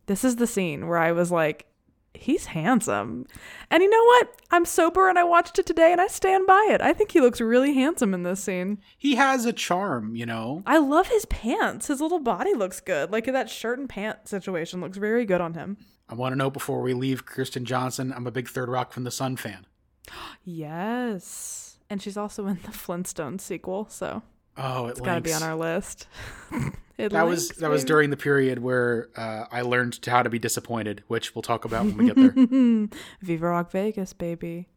[0.07, 1.65] This is the scene where I was like,
[2.13, 3.25] he's handsome.
[3.71, 4.41] And you know what?
[4.51, 6.81] I'm sober and I watched it today and I stand by it.
[6.81, 8.81] I think he looks really handsome in this scene.
[8.97, 10.61] He has a charm, you know?
[10.65, 11.87] I love his pants.
[11.87, 13.13] His little body looks good.
[13.13, 15.77] Like that shirt and pant situation looks very good on him.
[16.09, 19.05] I want to know before we leave Kristen Johnson, I'm a big Third Rock from
[19.05, 19.65] the Sun fan.
[20.45, 21.77] Yes.
[21.89, 24.23] And she's also in the Flintstones sequel, so
[24.57, 26.07] Oh, it it's got to be on our list.
[26.95, 30.29] That was links, that was during the period where uh, I learned to how to
[30.29, 32.87] be disappointed, which we'll talk about when we get there.
[33.21, 34.69] Viva Rock Vegas, baby.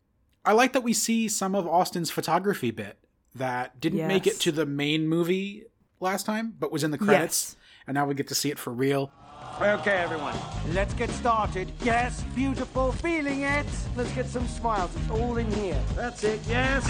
[0.42, 2.98] I like that we see some of Austin's photography bit
[3.34, 5.64] that didn't make it to the main movie
[6.00, 7.54] last time, but was in the credits,
[7.86, 9.12] and now we get to see it for real.
[9.60, 10.34] Okay, everyone,
[10.72, 11.72] let's get started.
[11.82, 13.66] Yes, beautiful, feeling it.
[13.96, 14.94] Let's get some smiles.
[14.94, 15.80] It's all in here.
[15.94, 16.40] That's it.
[16.46, 16.84] Yes.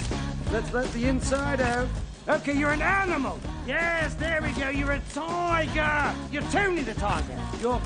[0.52, 1.88] Let's let the inside out.
[2.28, 3.38] Okay, you're an animal.
[3.66, 4.68] Yes, there we go.
[4.68, 6.14] You're a tiger.
[6.32, 7.38] You're Tony the tiger.
[7.60, 7.80] You're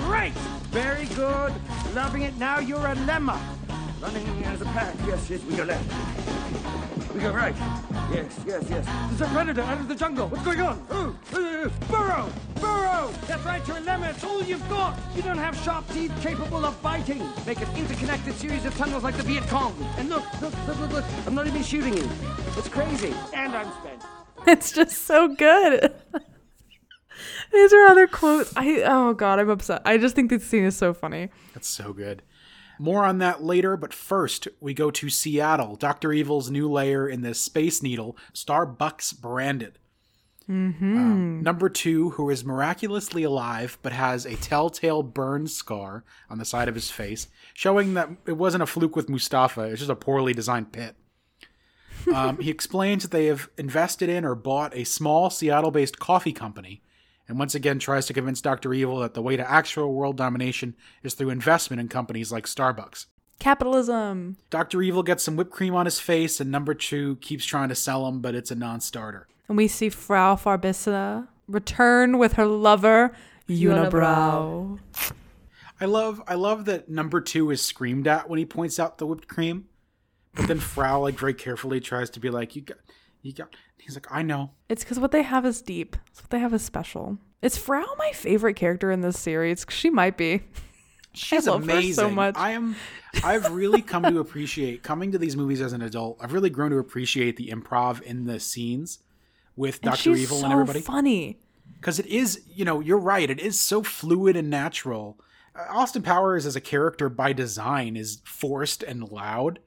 [0.00, 0.32] great.
[0.72, 1.52] Very good.
[1.94, 2.36] Loving it.
[2.38, 3.38] Now you're a lemma.
[4.02, 4.94] Running as a pack.
[5.06, 5.44] Yes, yes.
[5.44, 7.14] We go left.
[7.14, 7.54] We go right.
[8.12, 8.86] Yes, yes, yes.
[9.08, 10.26] There's a predator out of the jungle.
[10.26, 10.84] What's going on?
[10.92, 12.28] Ooh, ooh, burrow,
[12.60, 13.12] burrow.
[13.28, 14.10] That's right, you're a lemma.
[14.10, 14.98] It's all you've got.
[15.14, 17.22] You don't have sharp teeth capable of biting.
[17.46, 19.72] Make an interconnected series of tunnels like the Viet Cong.
[19.98, 21.04] And look, look, look, look, look.
[21.24, 22.08] I'm not even shooting you.
[22.56, 23.14] It's crazy.
[23.32, 24.02] And I'm spent.
[24.48, 25.94] It's just so good.
[27.52, 28.52] These are other quotes.
[28.56, 29.82] I oh god, I'm upset.
[29.84, 31.28] I just think this scene is so funny.
[31.54, 32.22] That's so good.
[32.82, 37.22] More on that later, but first we go to Seattle, Doctor Evil's new lair in
[37.22, 39.78] the Space Needle, Starbucks branded.
[40.96, 46.44] Um, number two, who is miraculously alive but has a telltale burn scar on the
[46.44, 49.94] side of his face, showing that it wasn't a fluke with Mustafa, it's just a
[49.94, 50.96] poorly designed pit.
[52.12, 56.32] Um, he explains that they have invested in or bought a small Seattle based coffee
[56.32, 56.82] company,
[57.28, 58.74] and once again tries to convince Dr.
[58.74, 63.06] Evil that the way to actual world domination is through investment in companies like Starbucks.
[63.38, 64.36] Capitalism.
[64.50, 64.82] Dr.
[64.82, 68.06] Evil gets some whipped cream on his face, and number two keeps trying to sell
[68.06, 69.26] him, but it's a non starter.
[69.48, 73.12] And we see Frau Farbissina return with her lover,
[73.48, 74.78] Unibrow.
[75.80, 79.06] I love I love that number two is screamed at when he points out the
[79.06, 79.66] whipped cream.
[80.34, 82.78] But then Frau like very carefully tries to be like, You got
[83.22, 84.50] you got he's like, I know.
[84.68, 85.96] It's because what they have is deep.
[86.10, 87.18] It's what they have is special.
[87.40, 89.66] Is Frau my favorite character in this series?
[89.68, 90.42] She might be.
[91.14, 92.14] She's love her so amazing.
[92.14, 92.36] much.
[92.38, 92.74] I am.
[93.22, 96.18] I've really come to appreciate coming to these movies as an adult.
[96.20, 99.00] I've really grown to appreciate the improv in the scenes
[99.54, 101.38] with Doctor Evil so and everybody funny.
[101.78, 102.42] because it is.
[102.48, 103.28] You know, you're right.
[103.28, 105.18] It is so fluid and natural.
[105.54, 109.58] Uh, Austin Powers as a character by design is forced and loud,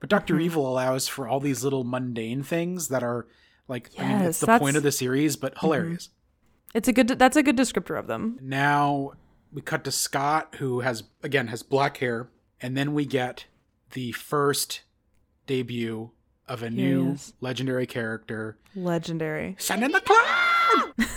[0.00, 0.16] but Mm-hmm.
[0.16, 3.26] Doctor Evil allows for all these little mundane things that are
[3.68, 3.90] like.
[3.98, 4.58] I mean, it's the Mm-hmm.
[4.58, 6.10] point of the series, but hilarious.
[6.74, 7.08] It's a good.
[7.08, 8.38] That's a good descriptor of them.
[8.42, 9.12] Now
[9.52, 12.28] we cut to Scott, who has again has black hair,
[12.60, 13.46] and then we get
[13.92, 14.82] the first
[15.46, 16.10] debut
[16.48, 19.56] of a new legendary character, Legendary.
[19.58, 20.92] Sun in the Cloud.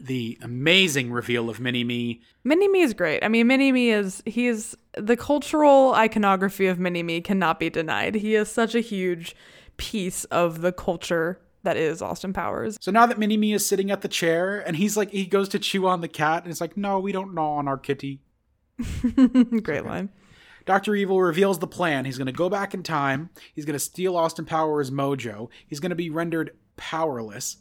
[0.00, 2.22] the amazing reveal of Mini Me.
[2.44, 3.22] Mini Me is great.
[3.24, 8.16] I mean, Mini Me is he's the cultural iconography of Mini Me cannot be denied.
[8.16, 9.34] He is such a huge
[9.76, 12.78] piece of the culture that is Austin Powers.
[12.80, 15.48] So now that Mini Me is sitting at the chair, and he's like, he goes
[15.50, 18.20] to chew on the cat, and it's like, no, we don't gnaw on our kitty.
[19.62, 20.10] great line.
[20.64, 20.94] Dr.
[20.96, 22.04] Evil reveals the plan.
[22.04, 23.30] He's going to go back in time.
[23.54, 25.48] He's going to steal Austin Powers' mojo.
[25.66, 27.58] He's going to be rendered powerless.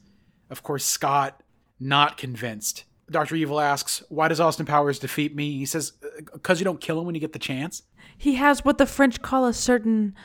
[0.50, 1.42] Of course, Scott,
[1.80, 2.86] not convinced.
[3.10, 3.36] Dr.
[3.36, 5.58] Evil asks, Why does Austin Powers defeat me?
[5.58, 7.84] He says, uh, Because you don't kill him when you get the chance.
[8.18, 10.16] He has what the French call a certain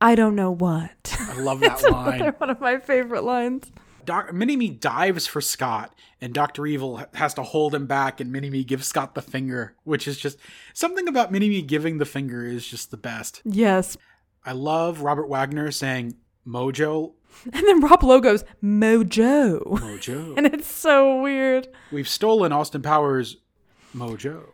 [0.00, 1.16] I don't know what.
[1.20, 2.34] I love that They're line.
[2.38, 3.70] one of my favorite lines.
[4.04, 6.66] Doc- Mini-Me dives for Scott, and Dr.
[6.66, 10.38] Evil has to hold him back, and Mini-Me gives Scott the finger, which is just
[10.74, 13.42] something about Mini-Me giving the finger is just the best.
[13.44, 13.96] Yes.
[14.44, 17.12] I love Robert Wagner saying mojo.
[17.52, 19.62] And then Rob Lowe goes, Mojo.
[19.64, 20.34] Mojo.
[20.36, 21.68] And it's so weird.
[21.90, 23.36] We've stolen Austin Powers
[23.96, 24.44] mojo.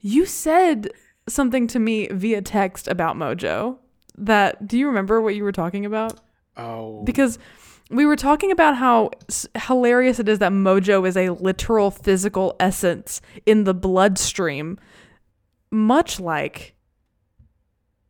[0.00, 0.90] You said
[1.28, 3.78] something to me via text about Mojo.
[4.16, 6.20] That do you remember what you were talking about?
[6.56, 7.38] Oh, Because
[7.90, 9.10] we were talking about how
[9.56, 14.78] hilarious it is that Mojo is a literal physical essence in the bloodstream,
[15.70, 16.74] much like.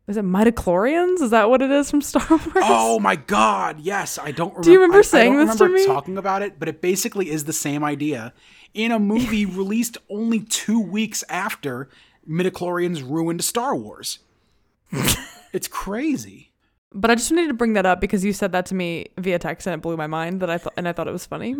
[0.07, 1.21] Is it midichlorians?
[1.21, 2.41] Is that what it is from Star Wars?
[2.57, 3.79] oh my God!
[3.79, 4.49] Yes, I don't.
[4.49, 5.85] Remember, Do you remember I- I saying don't this to me?
[5.85, 8.33] Talking about it, but it basically is the same idea
[8.73, 11.89] in a movie released only two weeks after
[12.29, 14.19] midichlorians ruined Star Wars.
[15.53, 16.51] it's crazy.
[16.95, 19.39] But I just wanted to bring that up because you said that to me via
[19.39, 21.55] text and it blew my mind that I thought and I thought it was funny.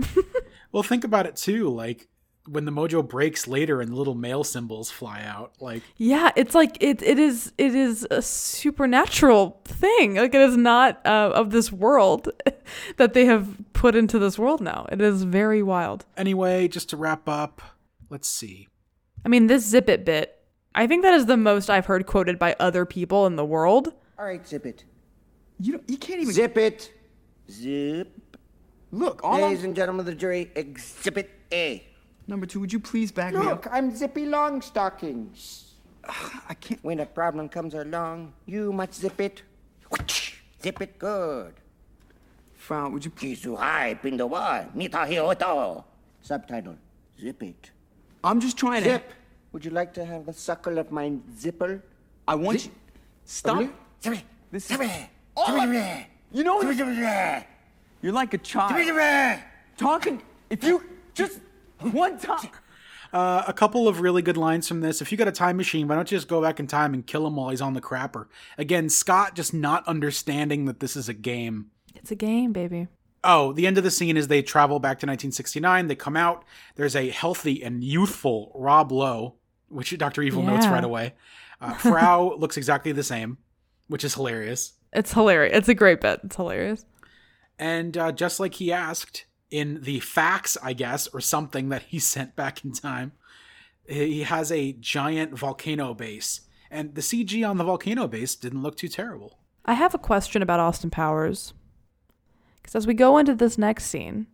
[0.71, 1.69] Well, think about it too.
[1.69, 2.07] Like
[2.47, 5.53] when the mojo breaks later and little male symbols fly out.
[5.59, 10.15] Like yeah, it's like it it is it is a supernatural thing.
[10.15, 12.29] Like it is not uh, of this world
[12.97, 14.85] that they have put into this world now.
[14.91, 16.05] It is very wild.
[16.17, 17.61] anyway, just to wrap up,
[18.09, 18.67] let's see.
[19.25, 20.39] I mean, this zip it bit.
[20.75, 23.93] I think that is the most I've heard quoted by other people in the world.
[24.17, 24.83] All right, zip it.
[25.59, 26.91] You don't, you can't even Zip it.
[27.49, 28.11] Zip.
[28.91, 29.21] look.
[29.23, 31.83] All Ladies I'm, and gentlemen of the jury, exhibit A.
[32.27, 32.59] number two.
[32.59, 33.45] Would you please back me up?
[33.45, 33.67] Look.
[33.71, 35.63] I'm Zippy Longstockings.
[36.49, 36.83] I can't.
[36.83, 39.41] When a problem comes along, you must zip it.
[40.61, 41.53] Zip it good.
[42.55, 43.41] Frau, would you please?
[43.41, 45.83] Kisuhai pindawa, nitahioto.
[46.21, 46.77] Subtitle,
[47.19, 47.71] zip it.
[48.23, 48.89] I'm just trying to.
[48.89, 49.11] Zip.
[49.51, 51.83] Would you like to have the suckle of my zipper?
[52.27, 52.71] I want Zip.
[52.71, 52.77] you.
[53.25, 53.69] Stop.
[54.03, 54.23] Zip it.
[54.51, 55.09] This Zip it.
[55.37, 56.05] Oh, Zip it.
[56.31, 56.75] You know what?
[56.75, 57.47] Zip.
[58.01, 58.73] You're like a child.
[58.75, 59.39] Zip it.
[59.77, 60.21] Talking.
[60.49, 60.83] If you
[61.13, 61.39] just
[61.91, 62.49] one time.
[63.11, 65.01] Uh, a couple of really good lines from this.
[65.01, 67.05] If you got a time machine, why don't you just go back in time and
[67.05, 68.25] kill him while he's on the crapper?
[68.57, 71.67] Again, Scott just not understanding that this is a game.
[71.93, 72.87] It's a game, baby.
[73.23, 75.87] Oh, the end of the scene is they travel back to 1969.
[75.87, 76.43] They come out.
[76.75, 79.35] There's a healthy and youthful Rob Lowe,
[79.69, 80.23] which Dr.
[80.23, 81.13] Evil notes right away.
[81.61, 83.37] Uh, Frau looks exactly the same,
[83.87, 84.73] which is hilarious.
[84.91, 85.55] It's hilarious.
[85.55, 86.19] It's a great bit.
[86.23, 86.85] It's hilarious.
[87.59, 91.99] And uh, just like he asked in the fax, I guess, or something that he
[92.13, 93.13] sent back in time,
[93.87, 96.41] he has a giant volcano base.
[96.71, 99.37] And the CG on the volcano base didn't look too terrible.
[99.63, 101.53] I have a question about Austin Powers.
[102.57, 104.25] Because as we go into this next scene,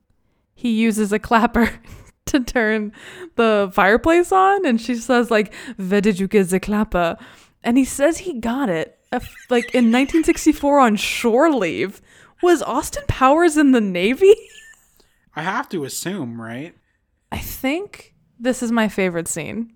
[0.55, 1.69] he uses a clapper
[2.27, 2.93] to turn
[3.35, 7.17] the fireplace on, and she says, like, where did you get the clapper?
[7.61, 8.97] And he says he got it,
[9.49, 12.01] like, in 1964 on shore leave.
[12.41, 14.33] Was Austin Powers in the Navy?
[15.39, 16.75] I have to assume, right?
[17.31, 19.71] I think this is my favorite scene.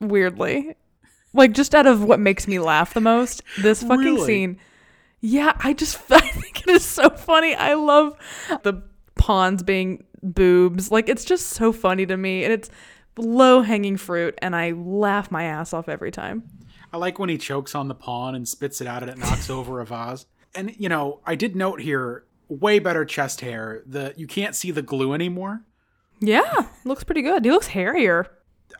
[0.00, 0.76] Weirdly.
[1.34, 4.26] Like just out of what makes me laugh the most, this fucking Really?
[4.26, 4.58] scene.
[5.20, 7.54] Yeah, I just I think it is so funny.
[7.54, 8.16] I love
[8.62, 8.82] the
[9.14, 10.90] pawns being boobs.
[10.90, 12.70] Like it's just so funny to me and it's
[13.18, 16.44] low hanging fruit and I laugh my ass off every time.
[16.94, 19.50] I like when he chokes on the pawn and spits it out and it knocks
[19.50, 20.24] over a vase.
[20.54, 23.82] And you know, I did note here way better chest hair.
[23.86, 25.62] The you can't see the glue anymore.
[26.20, 27.44] Yeah, looks pretty good.
[27.44, 28.30] He looks hairier.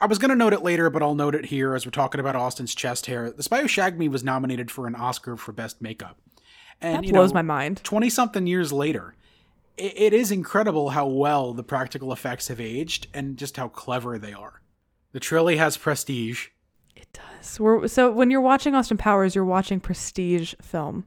[0.00, 2.20] I was going to note it later, but I'll note it here as we're talking
[2.20, 3.30] about Austin's chest hair.
[3.30, 6.18] The Spy Who Shagged Me was nominated for an Oscar for Best Makeup.
[6.80, 7.82] And, That blows know, my mind.
[7.84, 9.14] 20 something years later,
[9.76, 14.18] it, it is incredible how well the practical effects have aged and just how clever
[14.18, 14.60] they are.
[15.12, 16.48] The Trilly has prestige.
[16.96, 17.60] It does.
[17.60, 21.04] We're, so when you're watching Austin Powers, you're watching prestige film.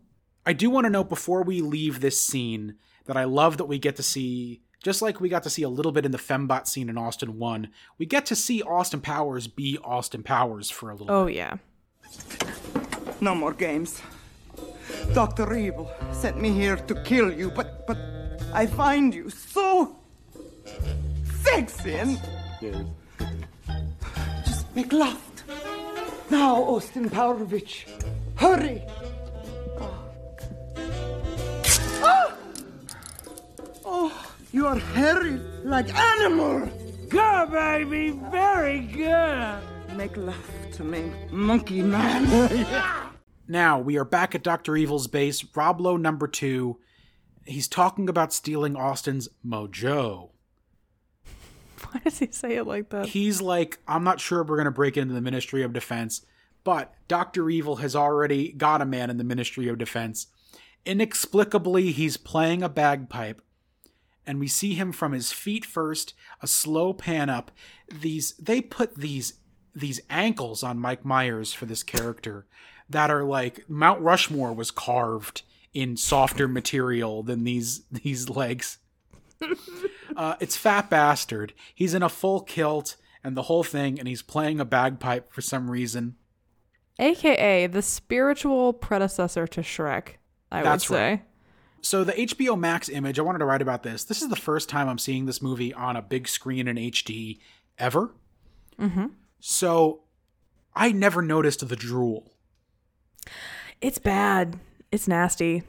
[0.47, 3.77] I do want to note before we leave this scene that I love that we
[3.79, 6.67] get to see, just like we got to see a little bit in the Fembot
[6.67, 10.93] scene in Austin 1, we get to see Austin Powers be Austin Powers for a
[10.95, 11.35] little Oh bit.
[11.35, 11.57] yeah.
[13.19, 14.01] No more games.
[15.13, 15.53] Dr.
[15.53, 17.97] Evil sent me here to kill you, but but
[18.53, 19.97] I find you so
[21.43, 22.21] sexy and
[24.45, 25.21] just make love.
[26.29, 27.85] Now, Austin Powrovich,
[28.35, 28.81] hurry!
[33.89, 34.11] Oh,
[34.51, 36.69] you are hairy like animal.
[37.07, 38.11] Good, baby.
[38.29, 39.59] Very good.
[39.95, 40.35] Make love
[40.73, 42.65] to me, monkey man.
[43.49, 44.75] Now, we are back at Dr.
[44.75, 46.79] Evil's base, Rob Lowe number two.
[47.45, 50.31] He's talking about stealing Austin's mojo.
[51.81, 53.05] Why does he say it like that?
[53.05, 56.25] He's like, I'm not sure we're going to break into the Ministry of Defense,
[56.65, 57.49] but Dr.
[57.49, 60.27] Evil has already got a man in the Ministry of Defense.
[60.85, 63.41] Inexplicably, he's playing a bagpipe,
[64.27, 67.49] and we see him from his feet first, a slow pan up.
[67.91, 69.35] These they put these
[69.73, 72.45] these ankles on Mike Myers for this character
[72.89, 78.77] that are like Mount Rushmore was carved in softer material than these these legs.
[80.15, 81.53] Uh, it's Fat Bastard.
[81.75, 85.41] He's in a full kilt and the whole thing, and he's playing a bagpipe for
[85.41, 86.15] some reason.
[86.97, 90.13] AKA the spiritual predecessor to Shrek,
[90.51, 91.09] I That's would say.
[91.09, 91.25] right.
[91.87, 94.03] So the HBO Max image, I wanted to write about this.
[94.03, 97.39] This is the first time I'm seeing this movie on a big screen in HD
[97.79, 98.13] ever.
[98.77, 99.05] Mm-hmm.
[99.39, 100.01] So
[100.75, 102.33] I never noticed the drool.
[103.79, 104.59] It's bad.
[104.91, 105.63] It's nasty.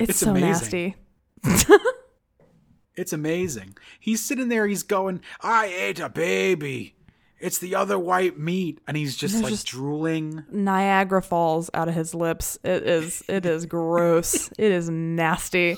[0.00, 0.96] It's, It's so amazing.
[1.44, 1.66] nasty.
[2.96, 3.78] It's amazing.
[4.00, 6.96] He's sitting there, he's going, I ate a baby.
[7.40, 8.80] It's the other white meat.
[8.86, 10.44] And he's just There's like just- drooling.
[10.50, 12.58] Niagara falls out of his lips.
[12.62, 14.50] It is it is gross.
[14.58, 15.76] it is nasty.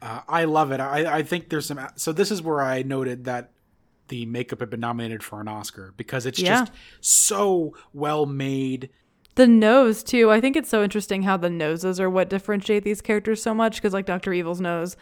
[0.00, 0.80] Uh, I love it.
[0.80, 1.80] I, I think there's some.
[1.96, 3.50] So this is where I noted that
[4.08, 6.60] the makeup had been nominated for an Oscar because it's Yeah.
[6.60, 8.90] just so well made.
[9.36, 10.30] The nose too.
[10.30, 13.76] I think it's so interesting how the noses are what differentiate these characters so much
[13.76, 14.32] because like Dr.
[14.32, 14.96] Evil's nose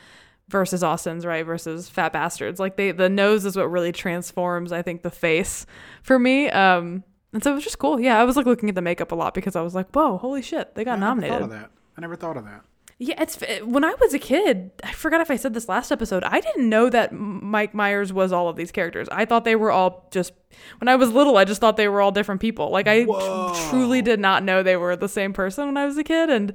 [0.52, 2.60] versus Austin's right versus Fat Bastards.
[2.60, 5.66] Like they the nose is what really transforms I think the face
[6.02, 6.48] for me.
[6.50, 7.98] Um and so it was just cool.
[7.98, 10.18] Yeah, I was like looking at the makeup a lot because I was like, "Whoa,
[10.18, 11.70] holy shit, they got I never nominated." thought of that.
[11.96, 12.62] I never thought of that.
[12.98, 14.70] Yeah, it's when I was a kid.
[14.84, 16.22] I forgot if I said this last episode.
[16.22, 19.08] I didn't know that Mike Myers was all of these characters.
[19.10, 20.32] I thought they were all just.
[20.78, 22.70] When I was little, I just thought they were all different people.
[22.70, 25.96] Like I tr- truly did not know they were the same person when I was
[25.96, 26.30] a kid.
[26.30, 26.54] And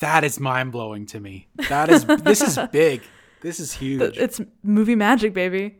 [0.00, 1.48] That is mind blowing to me.
[1.68, 2.04] That is.
[2.04, 3.02] this is big.
[3.40, 4.16] This is huge.
[4.18, 5.78] it's movie magic, baby.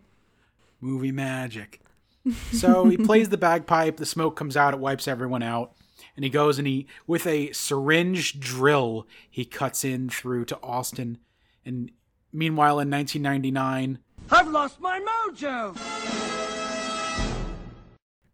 [0.81, 1.81] Movie magic.
[2.53, 3.97] So he plays the bagpipe.
[3.97, 4.75] The smoke comes out.
[4.75, 5.73] It wipes everyone out.
[6.15, 11.19] And he goes and he, with a syringe drill, he cuts in through to Austin.
[11.65, 11.91] And
[12.33, 13.99] meanwhile, in 1999,
[14.31, 15.77] I've lost my mojo.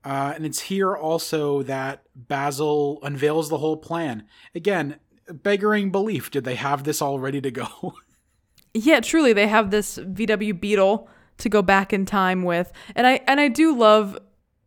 [0.05, 4.25] Uh, and it's here also that Basil unveils the whole plan.
[4.55, 4.97] Again,
[5.29, 6.31] beggaring belief.
[6.31, 7.95] Did they have this all ready to go?
[8.75, 11.07] Yeah, truly, they have this VW Beetle
[11.37, 14.19] to go back in time with, and I and I do love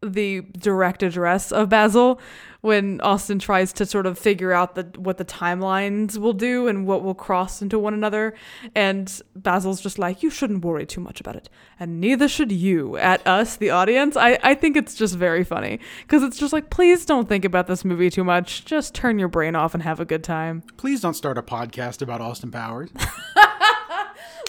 [0.03, 2.19] the direct address of Basil
[2.65, 6.87] when Austin tries to sort of figure out the what the timelines will do and
[6.87, 8.33] what will cross into one another,
[8.73, 11.47] and Basil's just like, "You shouldn't worry too much about it,
[11.79, 15.79] and neither should you." At us, the audience, I I think it's just very funny
[16.01, 18.65] because it's just like, please don't think about this movie too much.
[18.65, 20.63] Just turn your brain off and have a good time.
[20.75, 22.89] Please don't start a podcast about Austin Powers.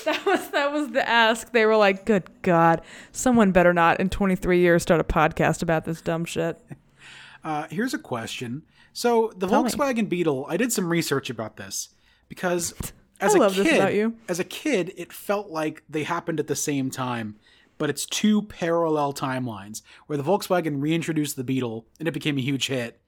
[0.05, 1.51] That was that was the ask.
[1.51, 5.85] They were like, "Good God, someone better not in 23 years start a podcast about
[5.85, 6.61] this dumb shit."
[7.47, 8.63] Uh, here's a question.
[8.93, 9.71] So the Tell me.
[9.71, 11.91] Volkswagen Beetle, I did some research about this
[12.29, 12.75] because
[13.21, 14.17] as I a kid, this about you.
[14.29, 17.37] as a kid, it felt like they happened at the same time,
[17.79, 22.41] but it's two parallel timelines where the Volkswagen reintroduced the Beetle and it became a
[22.41, 23.01] huge hit,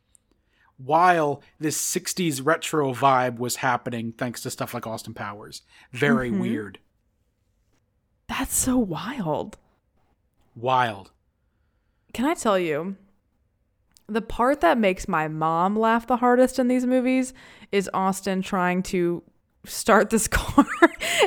[0.76, 5.62] while this '60s retro vibe was happening thanks to stuff like Austin Powers.
[5.90, 6.40] Very Mm-hmm.
[6.40, 6.78] weird,
[8.28, 9.56] That's so wild.
[10.54, 11.10] wild.
[12.12, 12.96] Can I tell you?
[14.08, 17.34] The part that makes my mom laugh the hardest in these movies
[17.70, 19.22] is Austin trying to
[19.66, 20.66] start this car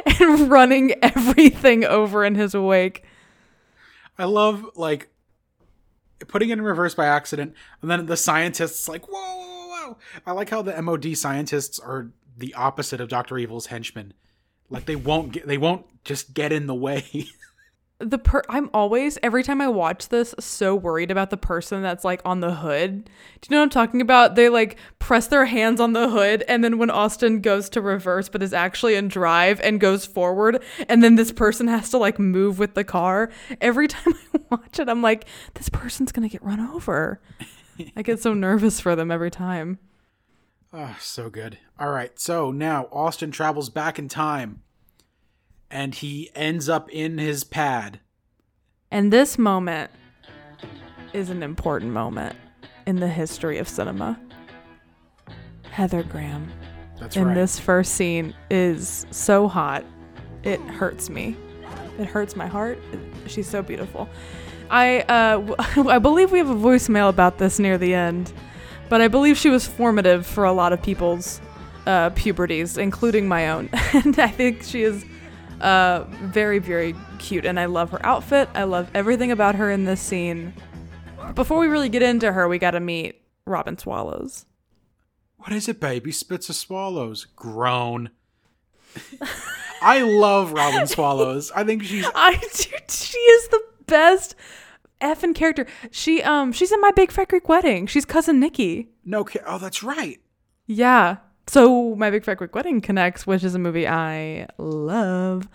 [0.06, 3.04] and running everything over in his wake.
[4.18, 5.10] I love like
[6.28, 9.98] putting it in reverse by accident, and then the scientists like, whoa, whoa, whoa.
[10.26, 14.14] I like how the MOD scientists are the opposite of Doctor Evil's henchmen.
[14.70, 17.06] Like they won't get, they won't just get in the way.
[18.02, 22.04] the per I'm always every time I watch this so worried about the person that's
[22.04, 23.06] like on the hood.
[23.06, 24.36] Do you know what I'm talking about?
[24.36, 28.30] They like press their hands on the hood and then when Austin goes to reverse
[28.30, 32.20] but is actually in drive and goes forward and then this person has to like
[32.20, 33.30] move with the car.
[33.60, 37.22] Every time I watch it I'm like this person's going to get run over.
[37.96, 39.80] I get so nervous for them every time.
[40.74, 41.58] Ah, so good.
[41.78, 44.62] All right, so now Austin travels back in time,
[45.72, 48.00] and he ends up in his pad.
[48.92, 49.90] And this moment
[51.14, 52.36] is an important moment
[52.86, 54.20] in the history of cinema.
[55.72, 56.52] Heather Graham
[57.00, 57.36] That's in right.
[57.36, 59.86] this first scene is so hot.
[60.44, 61.38] It hurts me.
[61.98, 62.78] It hurts my heart.
[63.28, 64.10] She's so beautiful.
[64.70, 68.34] I uh, w- I believe we have a voicemail about this near the end,
[68.90, 71.42] but I believe she was formative for a lot of people's
[71.86, 73.70] uh, puberties, including my own.
[73.94, 75.06] and I think she is
[75.62, 78.50] uh, very, very cute, and I love her outfit.
[78.54, 80.54] I love everything about her in this scene.
[81.18, 84.46] But before we really get into her, we got to meet Robin Swallows.
[85.38, 86.12] What is it, baby?
[86.12, 87.26] Spits or swallows?
[87.36, 88.10] Groan.
[89.82, 91.52] I love Robin Swallows.
[91.52, 92.70] I think she's I do.
[92.90, 94.36] She is the best
[95.02, 95.66] effing character.
[95.90, 97.88] She um she's in my Big Fat Greek Wedding.
[97.88, 98.90] She's cousin Nikki.
[99.04, 99.26] no.
[99.48, 100.20] Oh, that's right.
[100.68, 101.18] Yeah.
[101.52, 105.50] So my Big Fat Greek Wedding connects, which is a movie I love.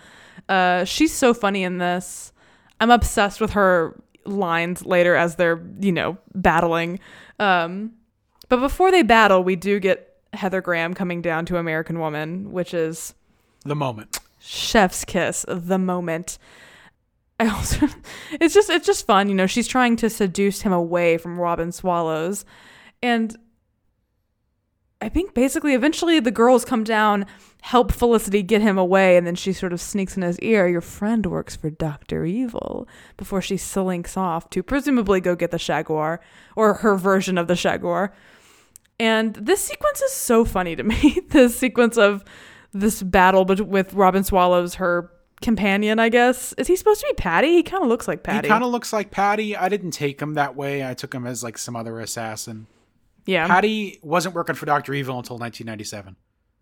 [0.46, 2.34] Uh, she's so funny in this.
[2.78, 7.00] I'm obsessed with her lines later as they're you know battling.
[7.38, 7.92] Um,
[8.50, 12.74] but before they battle, we do get Heather Graham coming down to American Woman, which
[12.74, 13.14] is
[13.64, 14.18] The moment.
[14.38, 16.36] chef's kiss the moment
[17.40, 17.88] i also
[18.32, 21.72] it's just it's just fun you know she's trying to seduce him away from robin
[21.72, 22.44] swallows
[23.02, 23.36] and
[25.00, 27.26] i think basically eventually the girls come down
[27.62, 30.80] help felicity get him away and then she sort of sneaks in his ear your
[30.80, 32.86] friend works for dr evil
[33.16, 36.20] before she slinks off to presumably go get the shaguar
[36.54, 38.12] or her version of the shaguar
[38.98, 41.20] and this sequence is so funny to me.
[41.28, 42.24] this sequence of
[42.72, 45.10] this battle with Robin Swallows, her
[45.42, 46.54] companion, I guess.
[46.54, 47.52] Is he supposed to be Patty?
[47.52, 48.48] He kind of looks like Patty.
[48.48, 49.56] He kind of looks like Patty.
[49.56, 50.86] I didn't take him that way.
[50.86, 52.66] I took him as like some other assassin.
[53.26, 53.46] Yeah.
[53.46, 56.16] Patty wasn't working for Doctor Evil until 1997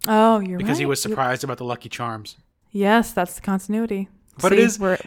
[0.07, 2.37] oh, you're because he was surprised about the Lucky Charms.
[2.71, 4.09] Yes, that's the continuity.
[4.41, 4.99] But it See, is- we're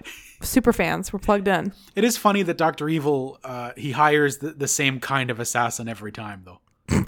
[0.41, 1.11] super fans.
[1.11, 1.73] We're plugged in.
[1.95, 5.87] It is funny that Doctor Evil uh, he hires the, the same kind of assassin
[5.87, 6.59] every time though.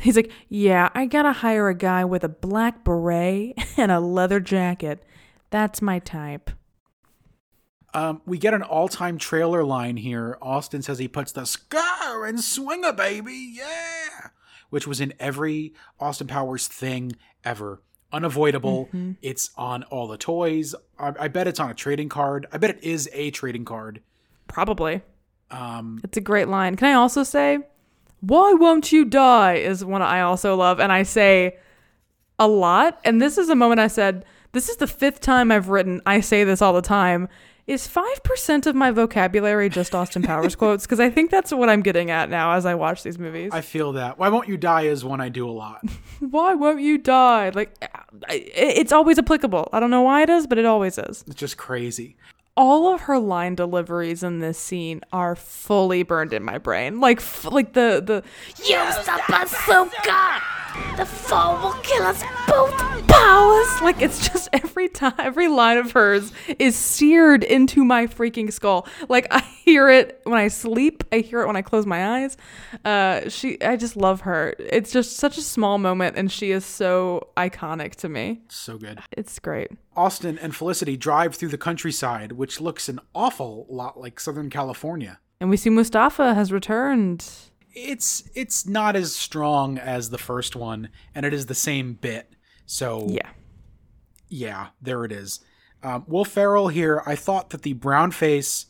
[0.00, 4.40] He's like, yeah, I gotta hire a guy with a black beret and a leather
[4.40, 5.02] jacket.
[5.50, 6.50] That's my type.
[7.96, 10.36] Um, we get an all-time trailer line here.
[10.42, 14.28] Austin says he puts the scar and swinger, baby, yeah,
[14.68, 17.80] which was in every Austin Powers thing ever.
[18.12, 18.90] Unavoidable.
[19.22, 20.74] It's on all the toys.
[20.98, 22.46] I, I bet it's on a trading card.
[22.52, 24.02] I bet it is a trading card.
[24.46, 25.00] Probably.
[25.50, 26.76] Um, It's a great line.
[26.76, 27.60] Can I also say,
[28.20, 31.56] "Why won't you die?" is one I also love, and I say
[32.38, 33.00] a lot.
[33.04, 36.02] And this is a moment I said, "This is the fifth time I've written.
[36.04, 37.28] I say this all the time."
[37.66, 40.86] Is five percent of my vocabulary just Austin Powers quotes?
[40.86, 43.50] Because I think that's what I'm getting at now as I watch these movies.
[43.52, 44.18] I feel that.
[44.18, 45.84] Why won't you die is one I do a lot.
[46.20, 47.50] why won't you die?
[47.52, 47.88] Like, uh,
[48.30, 49.68] it's always applicable.
[49.72, 51.24] I don't know why it is, but it always is.
[51.26, 52.16] It's just crazy.
[52.56, 57.00] All of her line deliveries in this scene are fully burned in my brain.
[57.00, 58.22] Like, f- like the the
[58.58, 60.42] Use the bazooka!
[60.96, 62.72] The foe will kill us both
[63.08, 63.82] powers!
[63.82, 68.86] like it's just every time every line of hers is seared into my freaking skull.
[69.08, 71.04] Like I hear it when I sleep.
[71.12, 72.36] I hear it when I close my eyes.
[72.84, 74.54] Uh, she, I just love her.
[74.58, 78.42] It's just such a small moment, and she is so iconic to me.
[78.48, 79.00] So good.
[79.12, 79.70] It's great.
[79.96, 85.20] Austin and Felicity drive through the countryside, which looks an awful lot like Southern California.
[85.40, 87.24] And we see Mustafa has returned.
[87.74, 92.32] It's it's not as strong as the first one, and it is the same bit.
[92.64, 93.28] So Yeah.
[94.28, 95.40] yeah, there it is.
[95.82, 97.02] Um, Will Ferrell here.
[97.06, 98.66] I thought that the brown face,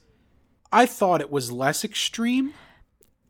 [0.73, 2.53] I thought it was less extreme.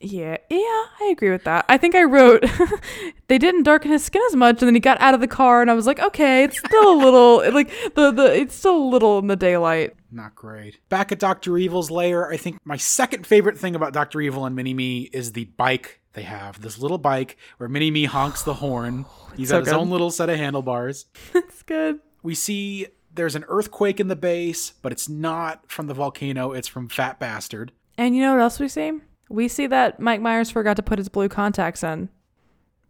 [0.00, 1.64] Yeah, yeah, I agree with that.
[1.68, 2.44] I think I wrote
[3.28, 5.62] they didn't darken his skin as much, and then he got out of the car,
[5.62, 8.88] and I was like, okay, it's still a little like the the it's still a
[8.88, 9.94] little in the daylight.
[10.10, 10.78] Not great.
[10.88, 14.54] Back at Doctor Evil's lair, I think my second favorite thing about Doctor Evil and
[14.54, 16.60] Mini Me is the bike they have.
[16.60, 19.06] This little bike where Mini Me honks the horn.
[19.36, 19.80] He's so got his good.
[19.80, 21.06] own little set of handlebars.
[21.32, 22.00] That's good.
[22.22, 26.68] We see there's an earthquake in the base, but it's not from the volcano, it's
[26.68, 27.72] from Fat Bastard.
[27.98, 28.92] And you know what else we see?
[29.28, 32.08] We see that Mike Myers forgot to put his blue contacts in.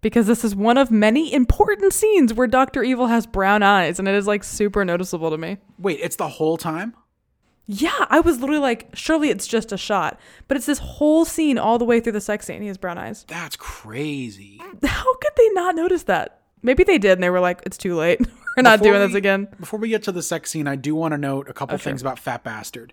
[0.02, 2.82] Because this is one of many important scenes where Dr.
[2.84, 5.56] Evil has brown eyes, and it is like super noticeable to me.
[5.78, 6.94] Wait, it's the whole time?
[7.66, 10.20] Yeah, I was literally like, surely it's just a shot.
[10.46, 12.60] But it's this whole scene all the way through the sex scene.
[12.62, 13.24] He has brown eyes.
[13.26, 14.60] That's crazy.
[14.84, 16.42] How could they not notice that?
[16.62, 18.20] Maybe they did, and they were like, it's too late.
[18.56, 19.48] We're not Before doing this again.
[19.58, 21.78] Before we get to the sex scene, I do want to note a couple Oh,
[21.78, 21.90] sure.
[21.90, 22.92] things about Fat Bastard.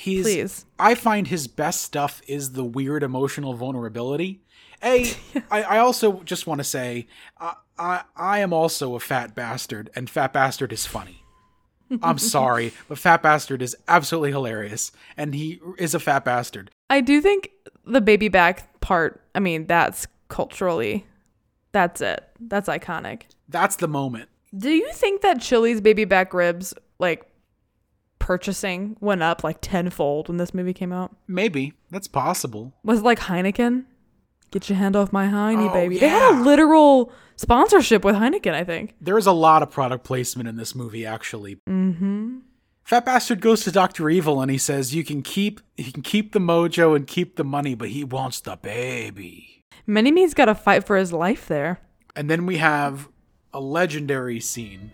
[0.00, 0.64] He's Please.
[0.78, 4.40] I find his best stuff is the weird emotional vulnerability.
[4.82, 5.12] A,
[5.50, 7.06] I, I also just want to say,
[7.38, 11.22] I, I I am also a fat bastard, and Fat Bastard is funny.
[12.02, 16.70] I'm sorry, but Fat Bastard is absolutely hilarious, and he is a fat bastard.
[16.88, 17.50] I do think
[17.84, 21.04] the baby back part, I mean, that's culturally,
[21.72, 22.26] that's it.
[22.40, 23.24] That's iconic.
[23.50, 24.30] That's the moment.
[24.56, 27.29] Do you think that Chili's baby back ribs, like,
[28.30, 31.16] purchasing went up like tenfold when this movie came out?
[31.26, 32.72] Maybe that's possible.
[32.84, 33.86] Was it like Heineken?
[34.52, 35.98] Get your hand off my Heine, Oh, baby.
[35.98, 38.94] They had a literal sponsorship with Heineken, I think.
[39.00, 41.56] There is a lot of product placement in this movie, actually.
[41.68, 42.38] Mm-hmm.
[42.84, 46.32] Fat bastard goes to Doctor Evil and he says, "You can keep, he can keep
[46.32, 50.54] the mojo and keep the money, but he wants the baby." Mini Me's got to
[50.54, 51.80] fight for his life there.
[52.14, 53.08] And then we have
[53.52, 54.92] a legendary scene.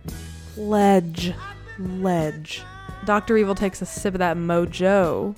[0.57, 1.35] Ledge.
[1.79, 2.65] Ledge.
[3.07, 3.37] Dr.
[3.37, 5.37] Evil takes a sip of that mojo,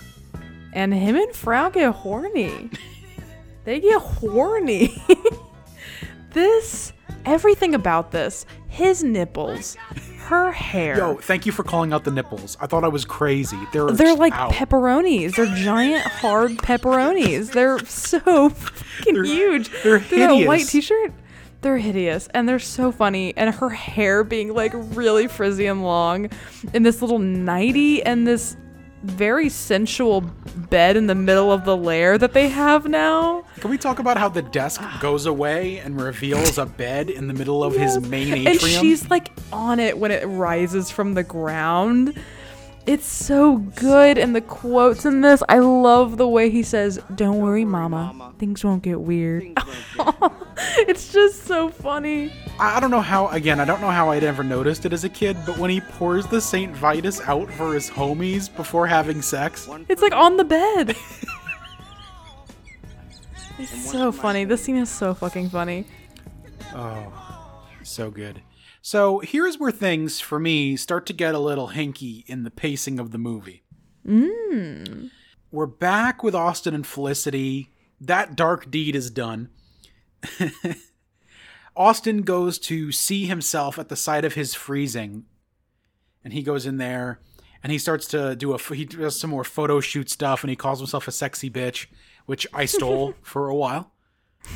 [0.73, 2.71] and him and Frau get horny.
[3.65, 5.01] they get horny.
[6.33, 6.93] this,
[7.25, 9.77] everything about this, his nipples,
[10.21, 10.97] her hair.
[10.99, 12.57] Yo, thank you for calling out the nipples.
[12.61, 13.59] I thought I was crazy.
[13.73, 14.53] They're They're like out.
[14.53, 15.37] pepperonis.
[15.37, 17.53] They're giant, hard pepperonis.
[17.53, 19.71] They're so fucking They're- huge.
[19.83, 21.13] they're Through that white t-shirt.
[21.61, 23.37] They're hideous and they're so funny.
[23.37, 26.31] And her hair being like really frizzy and long,
[26.73, 28.57] in this little nightie and this
[29.05, 30.21] very sensual
[30.71, 33.45] bed in the middle of the lair that they have now.
[33.61, 37.35] Can we talk about how the desk goes away and reveals a bed in the
[37.35, 38.49] middle of his main atrium?
[38.49, 42.21] And she's like on it when it rises from the ground.
[42.89, 44.17] It's so good.
[44.17, 48.33] And the quotes in this, I love the way he says, Don't worry, mama.
[48.39, 49.45] Things won't get weird.
[50.79, 52.33] it's just so funny.
[52.59, 53.29] I I don't know how.
[53.29, 55.83] Again, I don't know how I'd ever noticed it as a kid, but when he
[55.83, 60.45] pours the Saint Vitus out for his homies before having sex, It's like on the
[60.45, 60.97] bed.
[63.59, 64.47] it's so funny.
[64.47, 65.85] This scene is so fucking funny.
[66.75, 67.13] Oh,
[67.83, 68.41] so good.
[68.91, 72.99] So here's where things, for me, start to get a little hinky in the pacing
[72.99, 73.63] of the movie.
[74.07, 75.11] Mm.
[75.51, 77.71] We're back with Austin and Felicity.
[78.01, 79.51] That dark deed is done.
[81.77, 85.27] Austin goes to see himself at the site of his freezing,
[86.25, 87.21] and he goes in there
[87.63, 90.57] and he starts to do a he does some more photo shoot stuff, and he
[90.57, 91.89] calls himself a sexy bitch,
[92.25, 93.93] which I stole for a while.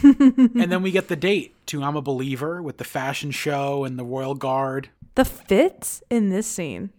[0.03, 3.99] And then we get the date to I'm a Believer with the fashion show and
[3.99, 4.88] the Royal Guard.
[5.14, 6.90] The fits in this scene,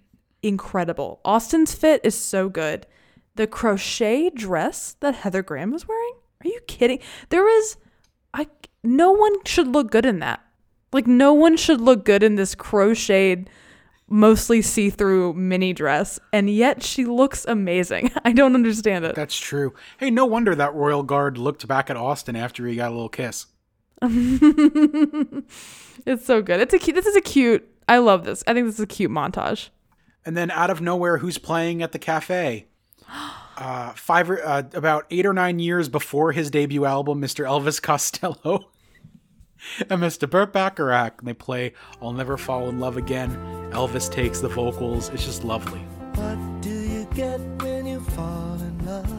[0.41, 1.19] incredible.
[1.25, 2.85] Austin's fit is so good.
[3.35, 6.13] The crochet dress that Heather Graham was wearing?
[6.43, 6.99] Are you kidding?
[7.29, 7.77] There is
[8.33, 8.47] I
[8.83, 10.41] no one should look good in that.
[10.91, 13.49] Like no one should look good in this crocheted
[14.13, 18.11] mostly see-through mini dress and yet she looks amazing.
[18.23, 19.15] I don't understand it.
[19.15, 19.73] That's true.
[19.97, 23.09] Hey, no wonder that Royal Guard looked back at Austin after he got a little
[23.09, 23.47] kiss.
[26.05, 26.59] It's so good.
[26.59, 28.43] It's a cute this is a cute I love this.
[28.47, 29.69] I think this is a cute montage.
[30.25, 32.67] And then out of nowhere, who's playing at the cafe?
[33.55, 37.45] Uh, five or, uh, about eight or nine years before his debut album, Mr.
[37.45, 38.71] Elvis Costello
[39.91, 40.27] and Mr.
[40.27, 41.19] Burt Bacharach.
[41.19, 45.09] And they play "I'll Never Fall in Love Again." Elvis takes the vocals.
[45.09, 45.79] It's just lovely.
[46.15, 49.11] What do you get when you fall in love?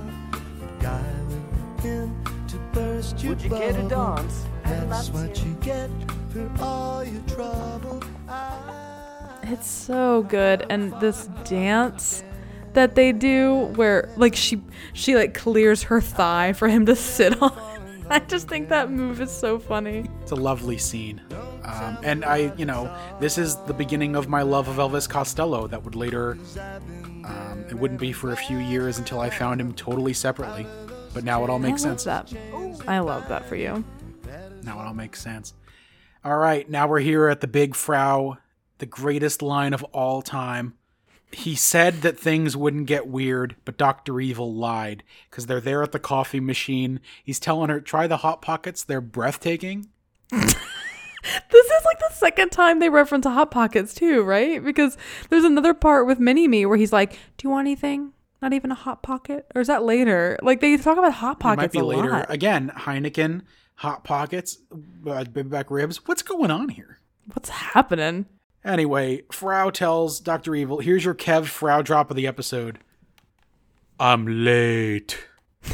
[0.63, 4.17] A guy with a pin to burst your Would you care to bubble.
[4.17, 4.47] dance?
[4.65, 5.91] That's what you get
[6.31, 8.03] for all your trouble.
[9.43, 12.25] It's so good and this dance
[12.73, 14.63] that they do where like she
[14.95, 17.53] she like clears her thigh for him to sit on.
[18.09, 20.09] I just think that move is so funny.
[20.23, 21.21] It's a lovely scene.
[21.65, 25.67] Um, and I, you know, this is the beginning of my love of Elvis Costello.
[25.67, 26.39] That would later,
[27.25, 30.67] um, it wouldn't be for a few years until I found him totally separately.
[31.15, 32.31] But now it all makes I love sense.
[32.33, 32.89] that.
[32.89, 33.85] I love that for you.
[34.63, 35.55] Now it all makes sense.
[36.25, 38.39] All right, now we're here at the Big Frau,
[38.79, 40.75] the greatest line of all time.
[41.31, 44.21] He said that things wouldn't get weird, but Dr.
[44.21, 47.01] Evil lied because they're there at the coffee machine.
[47.23, 49.89] He's telling her, try the Hot Pockets, they're breathtaking.
[51.51, 54.63] This is like the second time they reference Hot Pockets too, right?
[54.63, 54.97] Because
[55.31, 58.13] there's another part with Mini Me where he's like, "Do you want anything?
[58.43, 60.39] Not even a hot pocket, or is that later?
[60.43, 62.11] Like they talk about hot Pockets It might be a later.
[62.11, 62.27] lot.
[62.31, 63.43] Again, Heineken,
[63.77, 64.59] Hot Pockets,
[65.07, 66.07] uh, Big Back Ribs.
[66.07, 66.99] What's going on here?
[67.33, 68.27] What's happening?
[68.63, 70.55] Anyway, Frau tells Dr.
[70.55, 72.79] Evil, here's your Kev Frau drop of the episode.
[73.99, 75.27] I'm late.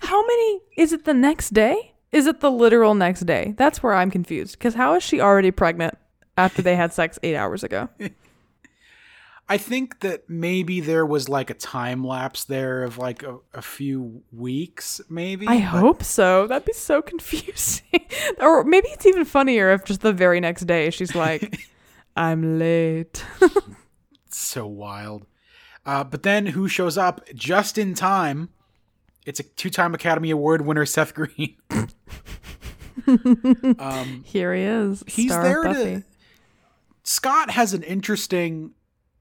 [0.00, 0.60] How many?
[0.76, 1.92] Is it the next day?
[2.16, 3.52] Is it the literal next day?
[3.58, 4.58] That's where I'm confused.
[4.58, 5.98] Because how is she already pregnant
[6.38, 7.90] after they had sex eight hours ago?
[9.50, 13.60] I think that maybe there was like a time lapse there of like a, a
[13.60, 15.46] few weeks, maybe.
[15.46, 16.46] I hope so.
[16.46, 18.06] That'd be so confusing.
[18.40, 21.68] or maybe it's even funnier if just the very next day she's like,
[22.16, 23.22] I'm late.
[24.30, 25.26] so wild.
[25.84, 28.48] Uh, but then who shows up just in time?
[29.26, 31.56] It's a two-time Academy Award winner, Seth Green.
[33.78, 35.04] um, Here he is.
[35.06, 36.02] he's there to.
[37.02, 38.72] Scott has an interesting.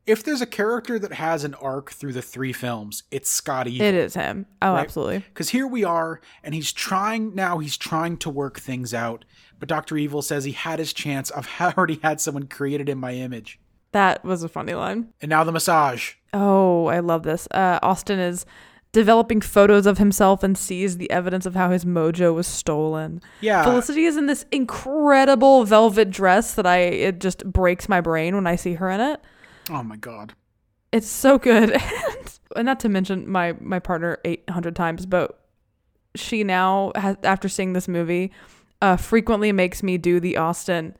[0.05, 3.87] If there's a character that has an arc through the three films, it's Scott Evil.
[3.87, 4.45] It is him.
[4.61, 4.81] Oh, Right.
[4.81, 5.19] absolutely.
[5.19, 7.57] Because here we are, and he's trying now.
[7.57, 9.25] He's trying to work things out,
[9.59, 11.31] but Doctor Evil says he had his chance.
[11.31, 13.59] I've already had someone created in my image,
[13.93, 15.09] That was a funny line.
[15.21, 16.13] and now the massage.
[16.33, 17.47] Oh, I love this.
[17.49, 18.45] Uh, Austin is
[18.95, 23.21] developing photos of himself and sees the evidence of how his mojo was stolen.
[23.41, 23.61] Yeah.
[23.61, 28.47] Felicity is in this incredible velvet dress that I it just breaks my brain when
[28.47, 29.19] I see her in it.
[29.69, 30.33] Oh my god.
[30.93, 31.75] It's so good.
[32.55, 35.41] and not to mention my my partner 800 times, but
[36.15, 38.31] she now has after seeing this movie
[38.81, 40.95] uh frequently makes me do the Austin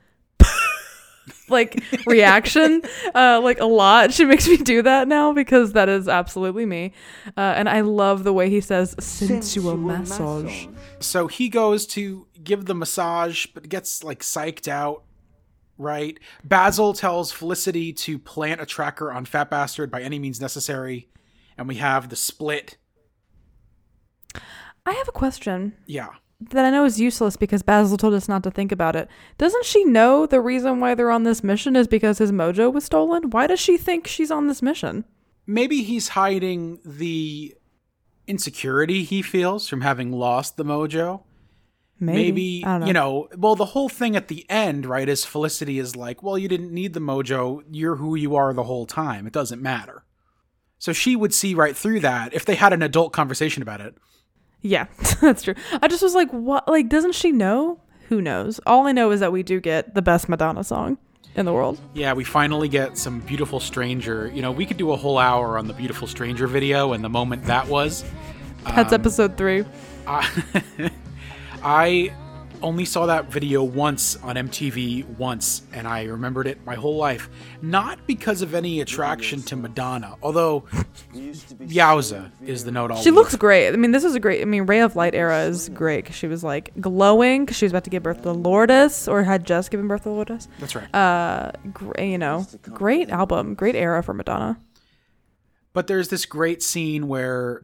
[1.49, 2.81] like reaction
[3.15, 6.91] uh like a lot she makes me do that now because that is absolutely me
[7.37, 10.67] uh, and i love the way he says sensual, massage.
[10.99, 15.03] So he goes to give the massage, but gets like psyched out.
[15.77, 16.17] Right.
[16.43, 21.09] Basil tells Felicity to plant a tracker on Fat Bastard by any means necessary,
[21.57, 22.77] and we have the split.
[24.85, 26.09] i have a question Yeah.
[26.41, 29.07] That I know is useless because Basil told us not to think about it.
[29.37, 32.85] Doesn't she know the reason why they're on this mission is because his mojo was
[32.85, 33.29] stolen?
[33.29, 35.05] Why does she think she's on this mission?
[35.47, 37.55] Maybe he's hiding the
[38.27, 41.23] insecurity he feels from having lost the mojo.
[41.97, 42.85] Maybe, don't know.
[42.87, 46.37] you know, well, the whole thing at the end, right, is Felicity is like, well,
[46.37, 47.63] you didn't need the mojo.
[47.71, 49.25] You're who you are the whole time.
[49.25, 50.03] It doesn't matter.
[50.77, 53.95] So she would see right through that if they had an adult conversation about it.
[54.65, 54.87] Yeah,
[55.21, 55.53] that's true.
[55.81, 56.67] I just was like, what?
[56.67, 57.79] Like, doesn't she know?
[58.09, 58.59] Who knows?
[58.65, 60.97] All I know is that we do get the best Madonna song
[61.35, 61.79] in the world.
[61.93, 64.31] Yeah, we finally get some Beautiful Stranger.
[64.33, 67.09] You know, we could do a whole hour on the Beautiful Stranger video and the
[67.09, 68.03] moment that was.
[68.63, 69.65] That's Um, episode three.
[70.07, 70.27] I,
[71.63, 72.11] I
[72.61, 77.29] only saw that video once on MTV once, and I remembered it my whole life.
[77.61, 80.61] Not because of any attraction to Madonna, although
[81.13, 82.91] Yowza is the note.
[82.91, 83.69] I'll She looks great.
[83.69, 84.41] I mean, this is a great.
[84.41, 87.65] I mean, Ray of Light era is great because she was like glowing because she
[87.65, 90.47] was about to give birth to Lourdes or had just given birth to Lourdes.
[90.59, 90.93] That's right.
[90.93, 94.59] Uh, great, you know, great album, great era for Madonna.
[95.73, 97.63] But there's this great scene where.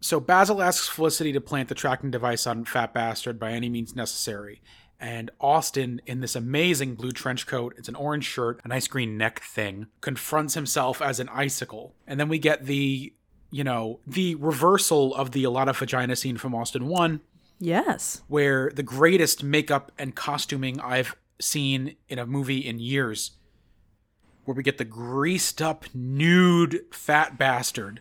[0.00, 3.96] So Basil asks Felicity to plant the tracking device on Fat Bastard by any means
[3.96, 4.62] necessary.
[5.00, 9.16] And Austin, in this amazing blue trench coat, it's an orange shirt, a nice green
[9.16, 11.94] neck thing, confronts himself as an icicle.
[12.06, 13.12] And then we get the,
[13.50, 17.20] you know, the reversal of the a lot of vagina scene from Austin 1,
[17.60, 18.22] Yes.
[18.28, 23.32] where the greatest makeup and costuming I've seen in a movie in years,
[24.44, 28.00] where we get the greased up, nude fat bastard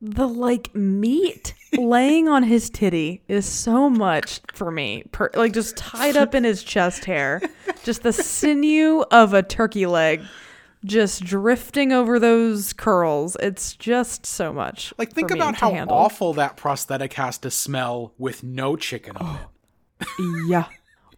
[0.00, 5.02] The like meat laying on his titty is so much for me.
[5.10, 7.42] Per, like just tied up in his chest hair,
[7.82, 10.22] just the sinew of a turkey leg,
[10.84, 13.36] just drifting over those curls.
[13.40, 14.94] It's just so much.
[14.98, 15.96] Like, think about how handle.
[15.96, 20.06] awful that prosthetic has to smell with no chicken on it.
[20.48, 20.66] Yeah,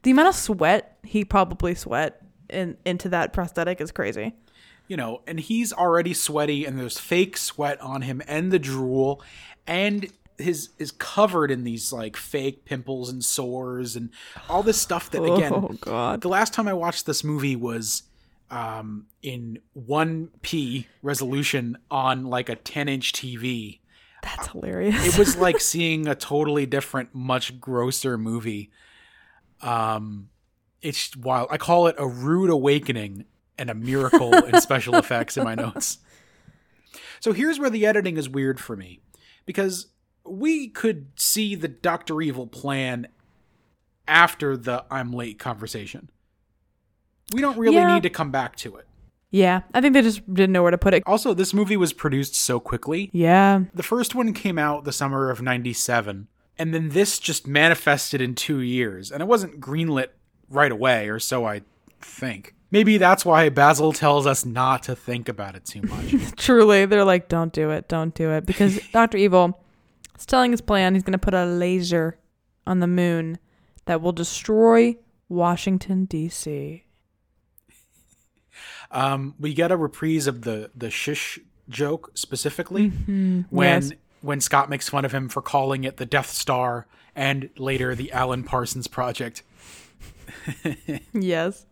[0.02, 4.34] the amount of sweat he probably sweat in into that prosthetic is crazy.
[4.90, 9.22] You know, and he's already sweaty, and there's fake sweat on him, and the drool,
[9.64, 14.10] and his is covered in these like fake pimples and sores and
[14.48, 16.22] all this stuff that again Oh God.
[16.22, 18.02] the last time I watched this movie was
[18.50, 23.78] um in 1p resolution on like a 10 inch TV.
[24.24, 25.06] That's hilarious.
[25.14, 28.70] it was like seeing a totally different, much grosser movie.
[29.62, 30.30] Um,
[30.82, 31.48] it's wild.
[31.50, 33.24] I call it a rude awakening
[33.60, 35.98] and a miracle in special effects in my notes.
[37.20, 39.00] So here's where the editing is weird for me,
[39.46, 39.88] because
[40.24, 43.08] we could see the Doctor Evil plan
[44.08, 46.10] after the "I'm late" conversation.
[47.32, 47.94] We don't really Yeah.
[47.94, 48.86] need to come back to it.
[49.30, 51.04] Yeah, I think they just didn't know where to put it.
[51.06, 53.10] Also, this movie was produced so quickly.
[53.12, 53.60] Yeah.
[53.72, 56.26] The first one came out the summer of 97,
[56.58, 60.08] and then this just manifested in two years, and it wasn't greenlit
[60.48, 61.62] right away, or so I
[62.00, 62.54] think.
[62.70, 66.14] Maybe that's why Basil tells us not to think about it too much.
[66.36, 68.46] Truly, they're like, don't do it, don't do it.
[68.46, 69.18] Because Dr.
[69.18, 69.60] Evil
[70.18, 70.94] is telling his plan.
[70.94, 72.18] He's going to put a laser
[72.66, 73.38] on the moon
[73.86, 74.96] that will destroy
[75.28, 76.84] Washington, D.C.
[78.90, 83.92] um, we get a reprise of the the shish joke specifically when yes.
[84.22, 88.12] when Scott makes fun of him for calling it the Death Star and later the
[88.12, 89.42] Alan Parsons Project.
[91.12, 91.66] Yes.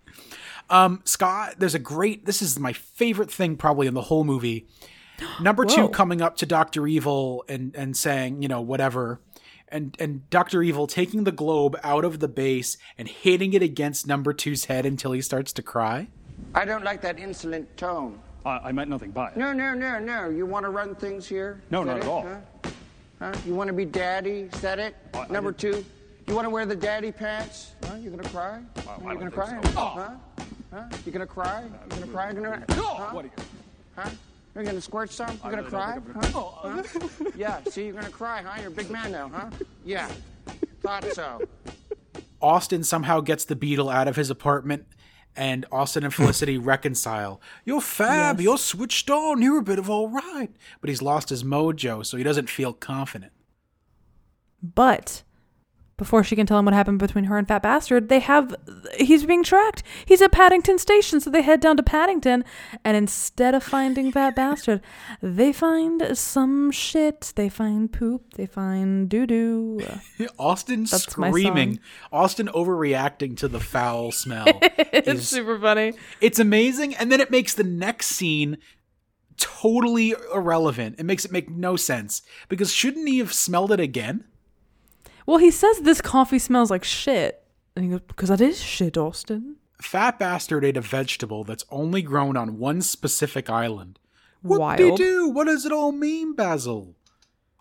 [0.70, 2.26] Um, Scott, there's a great.
[2.26, 4.66] This is my favorite thing probably in the whole movie.
[5.40, 9.20] Number two coming up to Doctor Evil and and saying, you know, whatever,
[9.68, 14.06] and and Doctor Evil taking the globe out of the base and hitting it against
[14.06, 16.08] Number Two's head until he starts to cry.
[16.54, 18.18] I don't like that insolent tone.
[18.46, 19.36] I, I meant nothing by it.
[19.36, 20.28] No, no, no, no.
[20.28, 21.60] You want to run things here?
[21.70, 22.22] No, Is that not at all.
[22.22, 22.70] Huh?
[23.18, 23.34] Huh?
[23.44, 24.48] You want to be daddy?
[24.52, 24.94] Is that it?
[25.14, 25.84] I- I Number didn't- two,
[26.28, 27.72] you want to wear the daddy pants?
[27.84, 27.96] Huh?
[27.96, 28.60] You gonna cry?
[28.86, 28.92] Huh?
[29.02, 29.60] You don't gonna cry?
[29.64, 29.70] so.
[29.80, 30.10] Huh?
[30.72, 30.84] Huh?
[31.06, 31.62] You gonna cry?
[31.62, 32.30] You gonna cry?
[32.30, 32.64] You gonna?
[32.70, 33.10] Huh?
[33.12, 33.44] What are you?
[33.96, 34.10] Huh?
[34.54, 35.30] You're gonna squirt some?
[35.44, 35.98] You gonna cry?
[35.98, 36.42] think Huh?
[36.42, 36.82] Huh?
[37.36, 37.60] Yeah.
[37.68, 38.60] See, you're gonna cry, huh?
[38.60, 39.50] You're a big man now, huh?
[39.84, 40.10] Yeah.
[40.82, 41.40] Thought so.
[42.40, 44.86] Austin somehow gets the beetle out of his apartment,
[45.34, 47.40] and Austin and Felicity reconcile.
[47.64, 48.36] You're fab.
[48.36, 48.44] Yes.
[48.44, 49.40] You're switched on.
[49.40, 50.50] You're a bit of all right.
[50.80, 53.32] But he's lost his mojo, so he doesn't feel confident.
[54.62, 55.22] But
[55.98, 58.54] before she can tell him what happened between her and Fat Bastard, they have
[58.96, 59.82] he's being tracked.
[60.06, 62.44] He's at Paddington Station, so they head down to Paddington,
[62.84, 64.80] and instead of finding Fat Bastard,
[65.20, 67.32] they find some shit.
[67.36, 68.34] They find poop.
[68.34, 69.80] They find doo doo.
[70.38, 71.80] Austin That's screaming.
[72.12, 74.46] Austin overreacting to the foul smell.
[74.90, 75.92] It's is- super funny.
[76.20, 78.56] it's amazing, and then it makes the next scene
[79.36, 80.96] totally irrelevant.
[80.98, 84.24] It makes it make no sense because shouldn't he have smelled it again?
[85.28, 87.44] Well, he says this coffee smells like shit,
[87.76, 92.00] and he goes, "Because that is shit, Austin." Fat bastard ate a vegetable that's only
[92.00, 93.98] grown on one specific island.
[94.40, 95.28] What he do?
[95.28, 96.94] What does it all mean, Basil?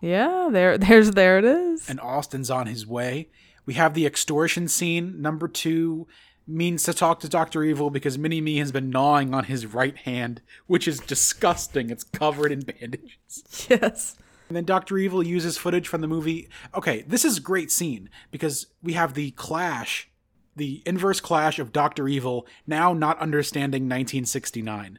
[0.00, 1.90] Yeah, there, there's, there it is.
[1.90, 3.28] And Austin's on his way.
[3.66, 5.20] We have the extortion scene.
[5.20, 6.06] Number two
[6.46, 7.64] means to talk to Dr.
[7.64, 11.90] Evil because Mini Me has been gnawing on his right hand, which is disgusting.
[11.90, 13.66] It's covered in bandages.
[13.68, 14.16] yes.
[14.48, 14.96] And then Dr.
[14.96, 16.48] Evil uses footage from the movie.
[16.74, 20.08] Okay, this is a great scene because we have the clash,
[20.56, 22.08] the inverse clash of Dr.
[22.08, 24.98] Evil now not understanding 1969.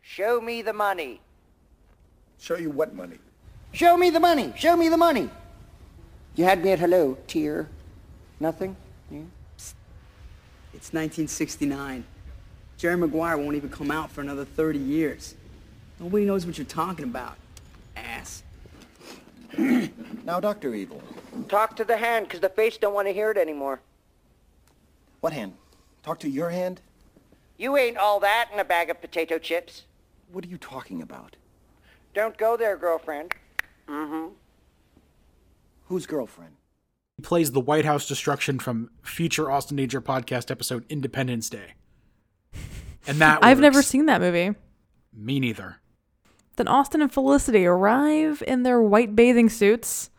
[0.00, 1.20] Show me the money.
[2.38, 3.18] Show you what money?
[3.72, 4.52] Show me the money.
[4.56, 5.28] Show me the money.
[6.36, 7.68] You had me at hello, tear.
[8.38, 8.76] Nothing?
[9.10, 9.22] Yeah.
[10.72, 12.04] It's 1969.
[12.76, 15.34] Jerry Maguire won't even come out for another 30 years.
[15.98, 17.36] Nobody knows what you're talking about.
[19.58, 19.88] Ass.
[20.24, 20.74] Now, Dr.
[20.74, 21.02] Evil.
[21.48, 23.80] Talk to the hand, because the face don't want to hear it anymore.
[25.20, 25.54] What hand?
[26.02, 26.80] Talk to your hand?
[27.56, 29.84] You ain't all that in a bag of potato chips.
[30.30, 31.36] What are you talking about?
[32.14, 33.32] Don't go there, girlfriend.
[33.88, 34.28] Mm-hmm.
[35.86, 36.52] Whose girlfriend?
[37.16, 41.74] He plays the White House destruction from future Austin Danger podcast episode Independence Day.
[43.06, 44.54] And that I've never seen that movie.
[45.12, 45.80] Me neither.
[46.58, 50.10] Then Austin and Felicity arrive in their white bathing suits.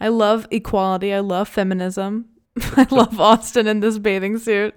[0.00, 1.14] I love equality.
[1.14, 2.26] I love feminism.
[2.76, 4.74] I love Austin in this bathing suit.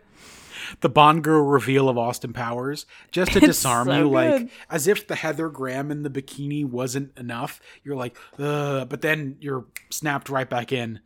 [0.82, 4.12] The Bond girl reveal of Austin Powers, just to It's disarm so you, good.
[4.12, 7.60] like as if the Heather Graham in the bikini wasn't enough.
[7.84, 10.99] You're like, Ugh, but then you're snapped right back in.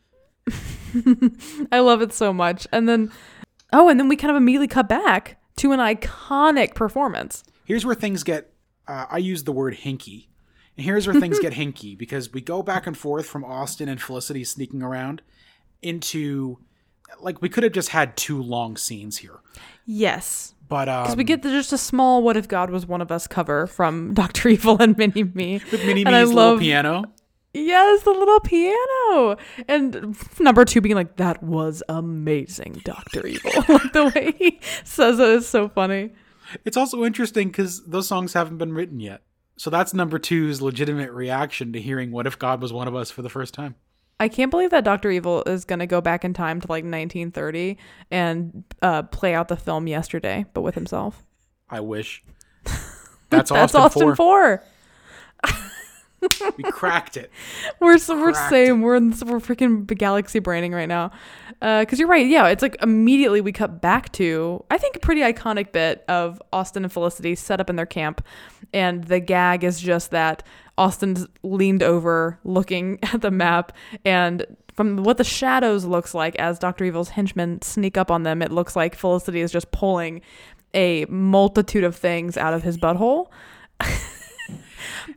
[1.72, 2.68] I love it so much.
[2.72, 3.12] And then,
[3.74, 7.44] oh, and then we kind of immediately cut back to an iconic performance.
[7.64, 8.52] Here's where things get.
[8.88, 10.28] Uh, I use the word hinky,
[10.78, 14.02] and here's where things get hinky because we go back and forth from Austin and
[14.02, 15.22] Felicity sneaking around
[15.82, 16.58] into
[17.22, 19.40] like we could have just had two long scenes here,
[19.86, 20.54] Yes.
[20.68, 23.12] but um, Because we get the, just a small "What if God was one of
[23.12, 25.62] us" cover from Doctor Evil and Mini Me.
[25.72, 27.06] with Mini Me's little love- piano.
[27.58, 29.38] Yes, the little piano.
[29.70, 35.20] And number two being like, "That was amazing, Doctor Evil." like the way he says
[35.20, 36.12] it is so funny.
[36.64, 39.22] It's also interesting because those songs haven't been written yet.
[39.58, 43.12] So that's number two's legitimate reaction to hearing "What if God was one of us"
[43.12, 43.76] for the first time.
[44.20, 47.78] I can't believe that Doctor Evil is gonna go back in time to like 1930
[48.12, 51.26] and uh, play out the film yesterday, but with himself.
[51.70, 52.24] I wish.
[52.64, 54.64] That's, That's Austin, Austin four.
[56.58, 57.32] We cracked it.
[57.80, 58.82] we're so, we're Cracked same.
[58.82, 61.12] We're in, we're freaking galaxy branding right now.
[61.62, 62.28] Uh, because you're right.
[62.28, 66.42] Yeah, it's like immediately we cut back to I think a pretty iconic bit of
[66.52, 68.26] Austin and Felicity set up in their camp,
[68.74, 70.44] and the gag is just that
[70.78, 73.72] Austin's leaned over looking at the map
[74.04, 74.46] and.
[74.76, 76.84] From what the shadows looks like as Dr.
[76.84, 80.20] Evil's henchmen sneak up on them, it looks like Felicity is just pulling
[80.74, 83.30] a multitude of things out of his butthole.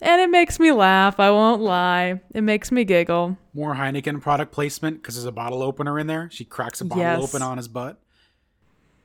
[0.03, 1.19] and it makes me laugh.
[1.21, 2.21] I won't lie.
[2.35, 3.37] It makes me giggle.
[3.55, 6.29] More Heineken product placement because there's a bottle opener in there.
[6.33, 7.23] She cracks a bottle Yes.
[7.23, 7.99] open on his butt.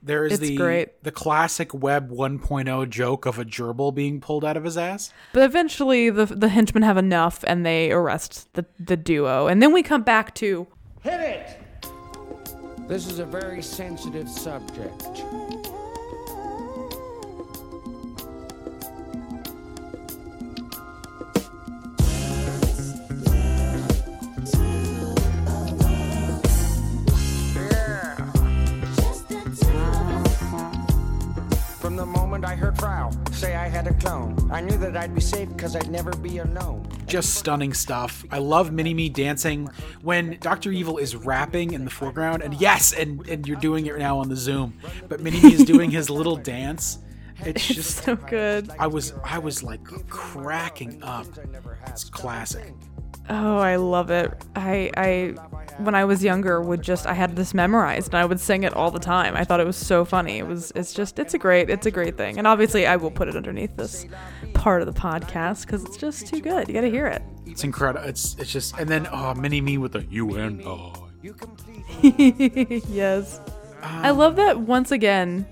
[0.05, 1.01] There is It's the great.
[1.03, 5.13] the classic Web 1.0 joke of a gerbil being pulled out of his ass.
[5.31, 9.47] But eventually, the the henchmen have enough, and they arrest the the duo.
[9.47, 10.67] And then we come back to
[11.03, 11.59] Hit it!
[12.89, 15.23] This is a very sensitive subject.
[31.93, 35.13] From the moment I heard Frau say I had a clone, I knew that I'd
[35.13, 36.87] be safe because I'd never be alone.
[37.05, 38.25] Just stunning stuff.
[38.31, 39.69] I love Mini Me dancing
[40.01, 40.71] when Dr.
[40.71, 42.41] Evil is rapping in the foreground.
[42.41, 44.73] And yes, and, and you're doing it now on the Zoom.
[45.07, 46.97] But Mini Me is doing his little dance.
[47.41, 48.71] It's it's just so good.
[48.79, 51.27] I was I was like cracking up.
[51.85, 52.73] It's classic.
[53.29, 54.33] Oh, I love it.
[54.55, 55.35] I I
[55.77, 58.73] when I was younger would just I had this memorized and I would sing it
[58.73, 59.35] all the time.
[59.35, 60.39] I thought it was so funny.
[60.39, 62.37] It was it's just it's a great it's a great thing.
[62.37, 64.05] And obviously I will put it underneath this
[64.53, 66.67] part of the podcast cuz it's just too good.
[66.67, 67.21] You got to hear it.
[67.45, 68.07] It's incredible.
[68.07, 70.93] It's it's just and then oh Mini Me with the U N O.
[72.01, 73.39] yes.
[73.81, 75.45] I um, love that once again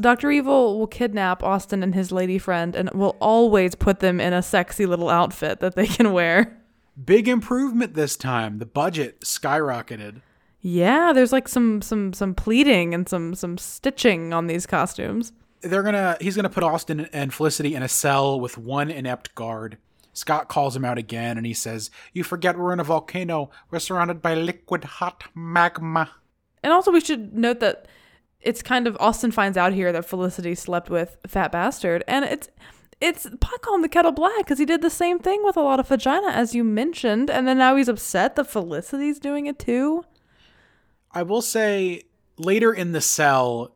[0.00, 0.30] Dr.
[0.30, 4.42] Evil will kidnap Austin and his lady friend and will always put them in a
[4.42, 6.59] sexy little outfit that they can wear.
[7.04, 8.58] Big improvement this time.
[8.58, 10.22] The budget skyrocketed.
[10.60, 15.32] Yeah, there's like some some some pleating and some some stitching on these costumes.
[15.62, 19.78] They're gonna he's gonna put Austin and Felicity in a cell with one inept guard.
[20.12, 23.50] Scott calls him out again and he says, You forget we're in a volcano.
[23.70, 26.10] We're surrounded by liquid hot magma.
[26.62, 27.86] And also we should note that
[28.40, 32.48] it's kind of Austin finds out here that Felicity slept with Fat Bastard and it's
[33.00, 35.80] it's pot calling the kettle black because he did the same thing with a lot
[35.80, 40.04] of vagina as you mentioned and then now he's upset that Felicity's doing it too.
[41.12, 42.04] I will say
[42.36, 43.74] later in the cell,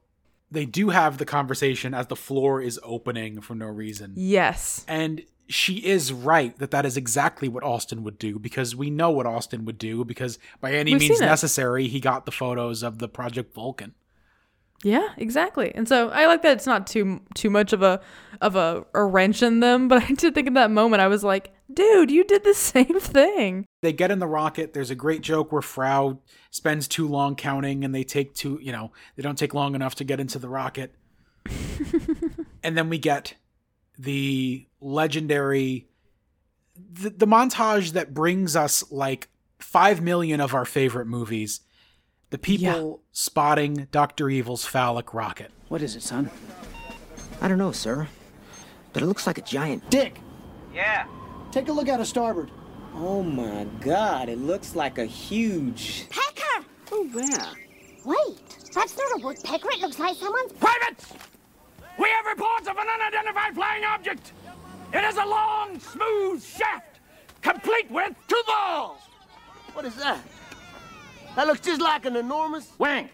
[0.51, 4.13] they do have the conversation as the floor is opening for no reason.
[4.17, 4.85] Yes.
[4.87, 9.11] And she is right that that is exactly what Austin would do because we know
[9.11, 12.99] what Austin would do because by any We've means necessary, he got the photos of
[12.99, 13.95] the Project Vulcan.
[14.83, 15.75] Yeah, exactly.
[15.75, 18.01] And so I like that it's not too too much of a
[18.41, 21.25] of a, a wrench in them, but I did think in that moment I was
[21.25, 23.67] like, dude, you did the same thing.
[23.83, 24.75] They get in the rocket.
[24.75, 26.19] There's a great joke where Frau
[26.51, 29.95] spends too long counting and they take too, you know, they don't take long enough
[29.97, 30.95] to get into the rocket.
[32.63, 33.35] and then we get
[33.99, 35.89] the legendary
[36.77, 39.29] the, the montage that brings us like
[39.61, 41.61] 5 million of our favorite movies.
[42.35, 44.29] The people spotting Dr.
[44.29, 45.53] Evil's phallic rocket.
[45.69, 46.33] What is it, son?
[47.41, 48.09] I don't know, sir.
[48.93, 50.19] But it looks like a giant dick.
[50.75, 51.07] Yeah.
[51.53, 52.51] Take a look out of starboard.
[52.93, 56.09] Oh my god, it looks like a huge.
[56.11, 56.67] Pecker!
[56.91, 57.53] Oh, where?
[58.05, 59.71] Wait, that's not a woodpecker.
[59.71, 60.55] It looks like someone's.
[60.55, 61.13] Privates!
[62.01, 64.33] We have reports of an unidentified flying object.
[64.93, 66.99] It is a long, smooth shaft,
[67.43, 68.99] complete with two balls.
[69.75, 70.19] What is that?
[71.37, 72.71] That looks just like an enormous.
[72.79, 73.09] Wang,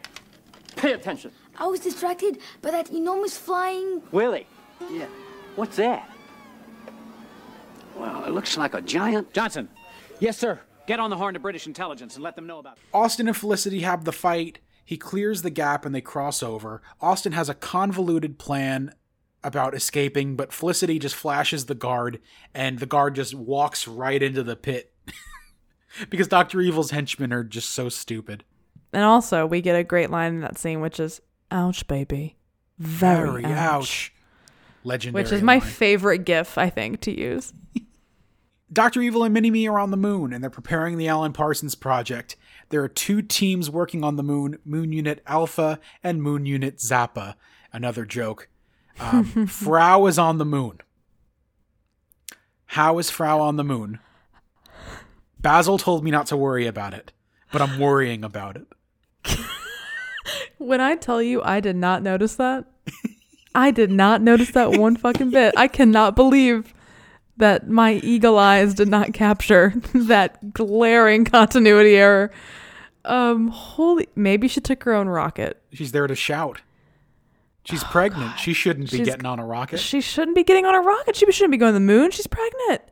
[0.77, 1.33] pay attention.
[1.57, 4.03] I was distracted by that enormous flying.
[4.13, 4.47] Willie.
[4.91, 5.07] Yeah.
[5.57, 6.09] What's that?
[7.97, 9.33] Well, it looks like a giant.
[9.33, 9.69] Johnson,
[10.21, 10.61] Yes, sir.
[10.87, 12.83] get on the horn to British intelligence and let them know about it.
[12.93, 14.59] Austin and Felicity have the fight.
[14.85, 16.83] He clears the gap and they cross over.
[17.01, 18.93] Austin has a convoluted plan
[19.43, 22.21] about escaping, but Felicity just flashes the guard
[22.55, 24.90] and the guard just walks right into the pit.
[26.09, 26.61] Because Dr.
[26.61, 28.45] Evil's henchmen are just so stupid.
[28.93, 31.21] And also we get a great line in that scene which is
[31.51, 32.37] ouch baby.
[32.79, 33.59] Very, Very ouch.
[33.59, 34.13] ouch.
[34.83, 35.23] Legendary.
[35.23, 35.61] Which is my line.
[35.69, 37.53] favorite gif I think to use.
[38.73, 39.03] Dr.
[39.03, 42.37] Evil and Mini Me are on the moon and they're preparing the Alan Parsons project.
[42.69, 47.35] There are two teams working on the moon Moon Unit Alpha and Moon Unit Zappa.
[47.73, 48.49] Another joke.
[49.01, 50.79] Um, Frau is on the moon.
[52.67, 53.99] How is Frau on the moon?
[55.41, 57.13] Basil told me not to worry about it,
[57.53, 58.67] but I'm worrying about it.
[60.59, 62.67] When I tell you I did not notice that,
[63.55, 65.55] I did not notice that one fucking bit.
[65.57, 66.75] I cannot believe
[67.39, 72.31] that my eagle eyes did not capture that glaring continuity error.
[73.07, 75.61] Um, holy, maybe she took her own rocket.
[75.73, 76.61] She's there to shout.
[77.65, 78.39] She's pregnant.
[78.39, 79.81] She shouldn't be She's- getting on a rocket.
[79.81, 81.17] She shouldn't be getting on a rocket.
[81.17, 82.11] She shouldn't be going to the moon.
[82.11, 82.83] She's pregnant.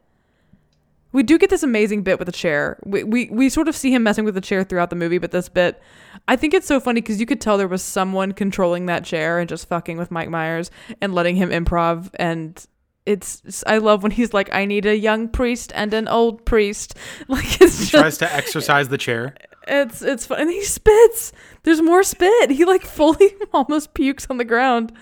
[1.12, 2.78] We do get this amazing bit with the chair.
[2.84, 5.30] We, we we sort of see him messing with the chair throughout the movie, but
[5.30, 5.80] this bit,
[6.26, 9.38] I think it's so funny because you could tell there was someone controlling that chair
[9.38, 12.10] and just fucking with Mike Myers and letting him improv.
[12.16, 12.64] And
[13.06, 16.94] it's I love when he's like, "I need a young priest and an old priest."
[17.28, 19.34] Like it's he just, tries to exercise the chair.
[19.66, 20.40] it's it's fun.
[20.40, 21.32] And he spits.
[21.62, 22.50] There's more spit.
[22.50, 24.92] He like fully almost pukes on the ground.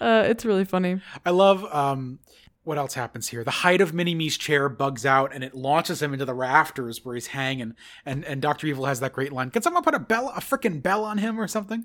[0.00, 1.00] Uh, it's really funny.
[1.26, 2.18] I love um
[2.70, 3.42] what else happens here?
[3.42, 7.04] The height of Mini Me's chair bugs out and it launches him into the rafters
[7.04, 7.74] where he's hanging.
[8.06, 10.80] And and Doctor Evil has that great line: "Can someone put a bell, a freaking
[10.80, 11.84] bell on him or something?"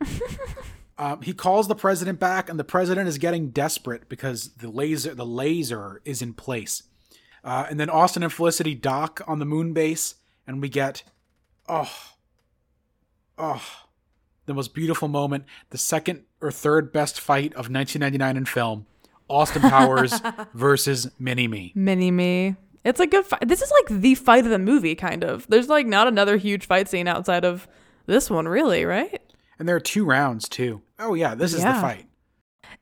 [0.98, 5.14] um, he calls the president back, and the president is getting desperate because the laser
[5.14, 6.84] the laser is in place.
[7.44, 10.14] Uh, and then Austin and Felicity dock on the moon base,
[10.46, 11.02] and we get
[11.68, 12.14] oh
[13.36, 13.62] oh
[14.46, 18.86] the most beautiful moment, the second or third best fight of 1999 in film.
[19.28, 20.20] Austin Powers
[20.54, 21.72] versus Mini Me.
[21.74, 22.56] Mini Me.
[22.84, 23.46] It's a good fight.
[23.46, 25.46] This is like the fight of the movie, kind of.
[25.48, 27.68] There's like not another huge fight scene outside of
[28.06, 29.20] this one, really, right?
[29.58, 30.82] And there are two rounds too.
[30.98, 32.06] Oh yeah, this is the fight.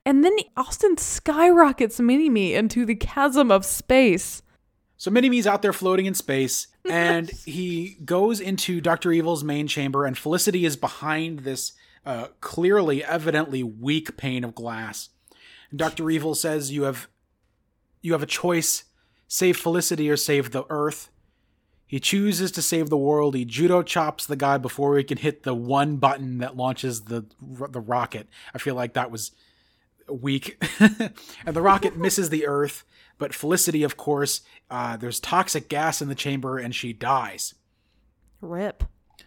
[0.05, 4.41] And then Austin skyrockets Mini Me into the chasm of space.
[4.97, 9.67] So Mini Me's out there floating in space, and he goes into Doctor Evil's main
[9.67, 11.73] chamber, and Felicity is behind this
[12.05, 15.09] uh, clearly, evidently weak pane of glass.
[15.71, 17.07] And Doctor Evil says, "You have,
[18.01, 18.83] you have a choice:
[19.27, 21.09] save Felicity or save the Earth."
[21.87, 23.35] He chooses to save the world.
[23.35, 27.25] He judo chops the guy before he can hit the one button that launches the
[27.41, 28.27] the rocket.
[28.53, 29.31] I feel like that was
[30.09, 30.63] weak.
[30.79, 32.85] and the rocket misses the Earth,
[33.17, 37.55] but Felicity, of course, uh, there's toxic gas in the chamber, and she dies.
[38.39, 38.83] Rip.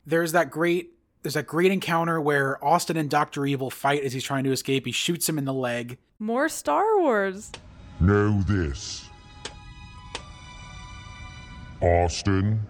[0.06, 0.93] There's that great.
[1.24, 4.84] There's that great encounter where Austin and Doctor Evil fight as he's trying to escape.
[4.84, 5.96] He shoots him in the leg.
[6.18, 7.50] More Star Wars.
[7.98, 9.08] Know this.
[11.80, 12.60] Austin.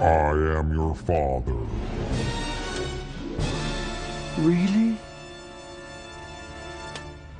[0.00, 1.56] I am your father.
[4.38, 4.96] Really?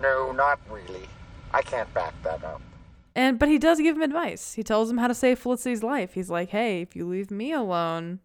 [0.02, 1.08] No, not really.
[1.54, 2.60] I can't back that up.
[3.14, 4.54] And but he does give him advice.
[4.54, 6.14] He tells him how to save Felicity's life.
[6.14, 8.20] He's like, "Hey, if you leave me alone,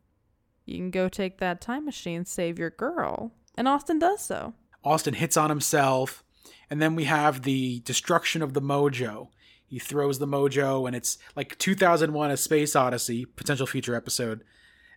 [0.65, 4.53] you can go take that time machine, save your girl." And Austin does so.
[4.83, 6.23] Austin hits on himself,
[6.69, 9.29] and then we have the destruction of the mojo.
[9.65, 14.43] He throws the mojo, and it's like 2001: A Space Odyssey, potential future episode.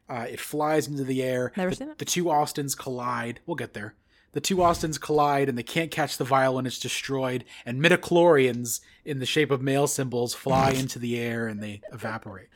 [0.09, 1.53] Uh, it flies into the air.
[1.57, 1.99] Never the, seen it.
[1.99, 3.41] The two Austins collide.
[3.47, 3.95] We'll get there.
[4.33, 7.45] The two Austins collide, and they can't catch the vial when it's destroyed.
[7.65, 12.49] And midichlorians, in the shape of male symbols, fly into the air and they evaporate.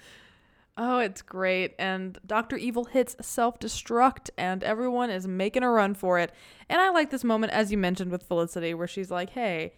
[0.77, 1.75] Oh, it's great.
[1.79, 2.57] And Dr.
[2.57, 6.33] Evil hits self destruct, and everyone is making a run for it.
[6.69, 9.75] And I like this moment, as you mentioned with Felicity, where she's like, hey,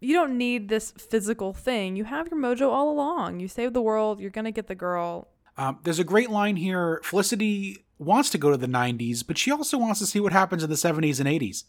[0.00, 1.96] you don't need this physical thing.
[1.96, 3.40] You have your mojo all along.
[3.40, 4.20] You saved the world.
[4.20, 5.28] You're going to get the girl.
[5.56, 7.00] Um, there's a great line here.
[7.04, 10.62] Felicity wants to go to the 90s, but she also wants to see what happens
[10.64, 11.64] in the 70s and 80s.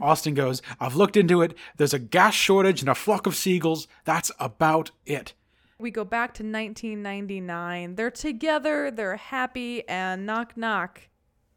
[0.00, 1.54] Austin goes, I've looked into it.
[1.76, 3.88] There's a gas shortage and a flock of seagulls.
[4.04, 5.32] That's about it.
[5.80, 7.96] We go back to 1999.
[7.96, 11.08] They're together, they're happy, and knock, knock.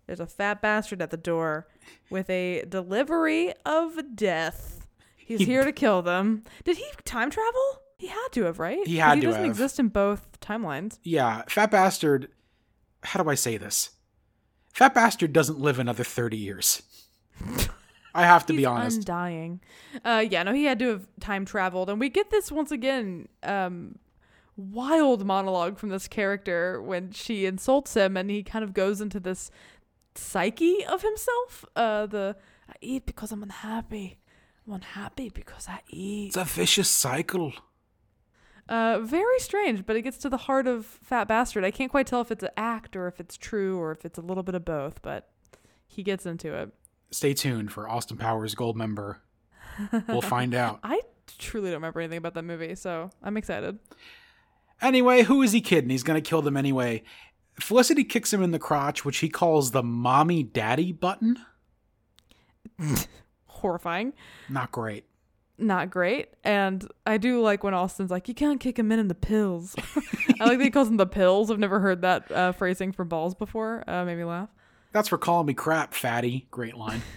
[0.07, 1.67] There's a fat bastard at the door
[2.09, 4.87] with a delivery of death.
[5.17, 6.43] He's He- here to kill them.
[6.63, 7.81] Did he time travel?
[8.01, 8.79] He had to have, right?
[8.87, 9.51] He had he to doesn't have.
[9.51, 10.97] exist in both timelines.
[11.03, 12.29] Yeah, Fat Bastard.
[13.03, 13.91] How do I say this?
[14.73, 16.81] Fat Bastard doesn't live another 30 years.
[18.15, 18.97] I have to be honest.
[18.97, 19.61] Undying.
[20.03, 23.27] Uh, yeah, no, he had to have time traveled, and we get this once again.
[23.43, 23.99] Um,
[24.57, 29.19] wild monologue from this character when she insults him, and he kind of goes into
[29.19, 29.51] this
[30.15, 31.65] psyche of himself.
[31.75, 32.35] Uh, the
[32.67, 34.17] I eat because I'm unhappy.
[34.65, 36.29] I'm unhappy because I eat.
[36.29, 37.53] It's a vicious cycle.
[38.71, 41.65] Uh, very strange, but it gets to the heart of Fat Bastard.
[41.65, 44.17] I can't quite tell if it's an act or if it's true or if it's
[44.17, 45.29] a little bit of both, but
[45.85, 46.71] he gets into it.
[47.11, 49.17] Stay tuned for Austin Powers Goldmember.
[50.07, 50.79] We'll find out.
[50.83, 51.01] I
[51.37, 53.77] truly don't remember anything about that movie, so I'm excited.
[54.81, 55.89] Anyway, who is he kidding?
[55.89, 57.03] He's going to kill them anyway.
[57.59, 61.37] Felicity kicks him in the crotch, which he calls the mommy daddy button.
[63.47, 64.13] Horrifying.
[64.47, 65.03] Not great.
[65.61, 66.29] Not great.
[66.43, 69.75] And I do like when Austin's like, you can't kick him in in the pills.
[70.39, 71.51] I like that he calls them the pills.
[71.51, 73.83] I've never heard that uh, phrasing for balls before.
[73.87, 74.49] Uh, made me laugh.
[74.91, 76.47] That's for calling me crap, fatty.
[76.51, 77.01] Great line.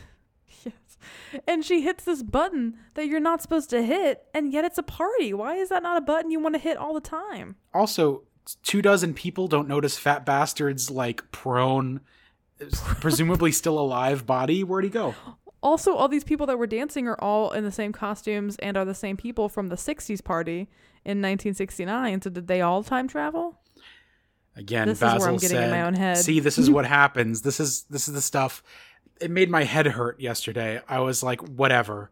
[0.65, 1.43] Yes.
[1.47, 4.83] and she hits this button that you're not supposed to hit, and yet it's a
[4.83, 5.35] party.
[5.35, 7.57] Why is that not a button you want to hit all the time?
[7.75, 8.23] Also,
[8.63, 12.01] two dozen people don't notice Fat Bastard's like prone,
[13.01, 14.65] presumably still alive body.
[14.65, 15.15] Where'd he go?
[15.65, 18.85] Also, all these people that were dancing are all in the same costumes and are
[18.85, 20.69] the same people from the 60s party
[21.05, 22.21] in 1969.
[22.23, 23.59] So, did they all time travel?
[24.57, 26.19] Again, This is where Basil I'm getting in said, my own head.
[26.19, 27.43] "See, this is what happens.
[27.43, 28.63] This is this is the stuff."
[29.21, 30.81] It made my head hurt yesterday.
[30.89, 32.11] I was like, "Whatever,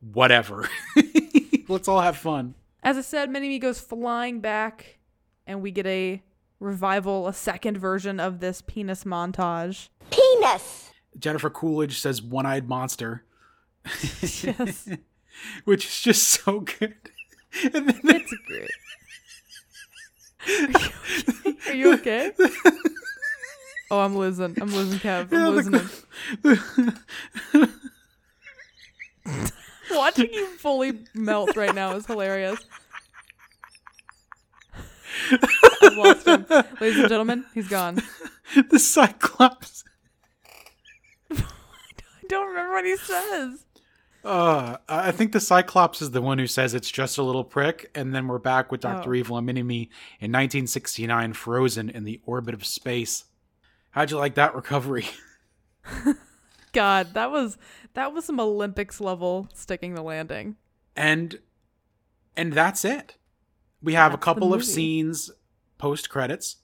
[0.00, 0.68] whatever.
[1.68, 4.98] Let's all have fun." As I said, Mini-Me goes flying back,
[5.46, 6.22] and we get a
[6.60, 9.88] revival, a second version of this penis montage.
[10.10, 10.91] Penis!
[11.18, 13.24] Jennifer Coolidge says "one-eyed monster,"
[14.22, 14.88] Yes.
[15.64, 16.94] which is just so good.
[17.74, 18.70] And then it's great.
[21.68, 22.32] Are you okay?
[23.90, 24.56] Oh, I'm losing.
[24.58, 25.30] I'm losing Kev.
[25.30, 25.74] I'm Yeah, the- losing
[29.24, 29.50] him.
[29.90, 32.58] Watching you fully melt right now is hilarious.
[35.82, 36.46] I've lost him.
[36.80, 38.00] Ladies and gentlemen, he's gone.
[38.70, 39.84] the Cyclops.
[42.32, 43.66] I don't remember what he says.
[44.24, 47.90] Uh, I think the Cyclops is the one who says it's just a little prick,
[47.94, 49.14] and then we're back with Doctor Oh.
[49.14, 49.82] Evil and Mini-Me
[50.18, 53.24] in 1969, frozen in the orbit of space.
[53.90, 55.06] How'd you like that recovery?
[56.72, 57.58] God, that was
[57.92, 60.56] that was some Olympics level sticking the landing.
[60.96, 61.38] and
[62.34, 63.16] and that's it.
[63.82, 65.30] We have a That's the couple of scenes
[65.76, 66.56] post credits.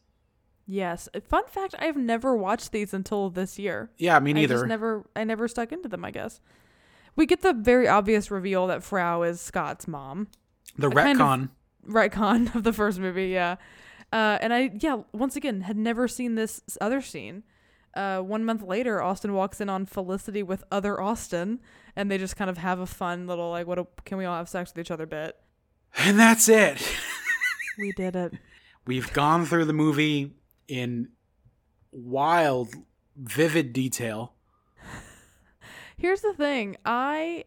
[0.70, 1.08] Yes.
[1.28, 3.90] Fun fact: I've never watched these until this year.
[3.96, 4.54] Yeah, me I neither.
[4.56, 6.04] just never, I never stuck into them.
[6.04, 6.40] I guess
[7.16, 10.28] we get the very obvious reveal that Frau is Scott's mom.
[10.76, 11.48] The I kind of- retcon.
[11.88, 13.56] retcon of the first movie, yeah.
[14.12, 17.44] Uh, and I, yeah, once again, had never seen this other scene.
[17.94, 21.60] Uh, one month later, Austin walks in on Felicity with other Austin,
[21.96, 24.36] and they just kind of have a fun little like, "What a, can we all
[24.36, 25.34] have sex with each other?" bit.
[25.96, 26.78] And that's it.
[27.78, 28.34] We did it.
[28.86, 30.32] We've gone through the movie
[30.68, 31.08] in
[31.90, 32.74] wild,
[33.16, 34.34] vivid detail.
[35.96, 36.76] Here's the thing.
[36.84, 37.44] I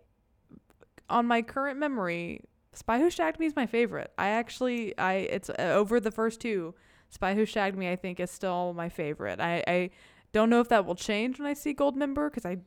[1.10, 4.12] on my current memory, Spy Who Shagged Me is my favorite.
[4.18, 6.74] I actually I it's uh, over the first two.
[7.10, 9.40] Spy Who Shagged Me I think is still my favorite.
[9.40, 9.90] I I
[10.34, 12.58] don't know if that will change when I see Goldmember cuz I,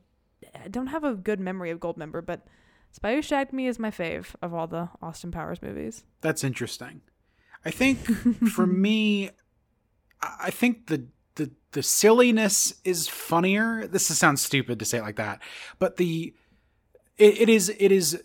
[0.55, 2.47] I don't have a good memory of Goldmember, but
[2.93, 6.05] Spy Who Shagged Me is my fave of all the Austin Powers movies.
[6.21, 7.01] That's interesting.
[7.65, 9.31] I think for me,
[10.41, 11.07] I think the
[11.37, 13.87] the the silliness is funnier.
[13.87, 15.41] This sounds stupid to say it like that,
[15.79, 16.35] but the
[17.17, 18.23] it, it is it is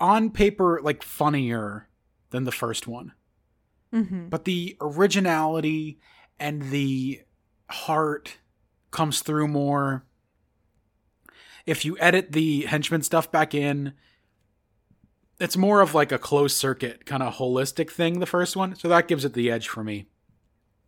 [0.00, 1.88] on paper like funnier
[2.30, 3.12] than the first one.
[3.92, 4.28] Mm-hmm.
[4.28, 5.98] But the originality
[6.38, 7.22] and the
[7.68, 8.38] heart
[8.90, 10.04] comes through more.
[11.66, 13.92] If you edit the henchman stuff back in,
[15.40, 18.88] it's more of like a closed circuit kind of holistic thing the first one so
[18.88, 20.06] that gives it the edge for me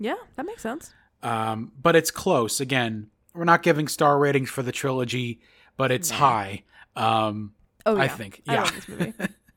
[0.02, 0.92] Yeah, that makes sense.
[1.22, 5.40] um, but it's close again we're not giving star ratings for the trilogy
[5.76, 6.64] but it's high
[6.96, 7.54] um,
[7.86, 8.16] Oh, i yeah.
[8.16, 9.14] think I yeah love this movie.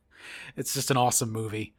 [0.56, 1.74] it's just an awesome movie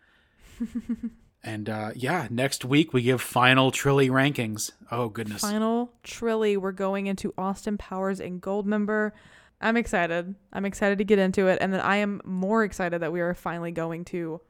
[1.43, 6.73] and uh, yeah next week we give final trilly rankings oh goodness Final Trilly, we're
[6.73, 9.13] going into Austin Powers and Goldmember.
[9.61, 10.35] I'm excited.
[10.53, 13.33] I'm excited to get into it, and then I am more excited that we are
[13.35, 14.41] finally going to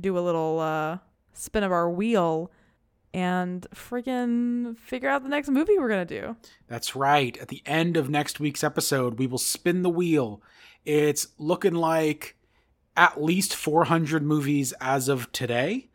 [0.00, 0.98] do a little uh,
[1.34, 2.50] spin of our wheel
[3.14, 6.36] and freaking figure out the next movie we're gonna do.
[6.66, 7.36] That's right.
[7.38, 10.42] At the end of next week's episode, we will spin the wheel.
[10.84, 12.36] It's looking like
[12.96, 15.88] at least 400 movies as of today.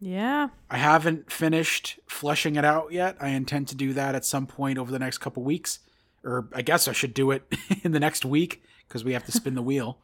[0.00, 0.48] Yeah.
[0.68, 3.16] I haven't finished fleshing it out yet.
[3.20, 5.78] I intend to do that at some point over the next couple weeks.
[6.24, 7.44] Or I guess I should do it
[7.84, 9.98] in the next week because we have to spin the wheel.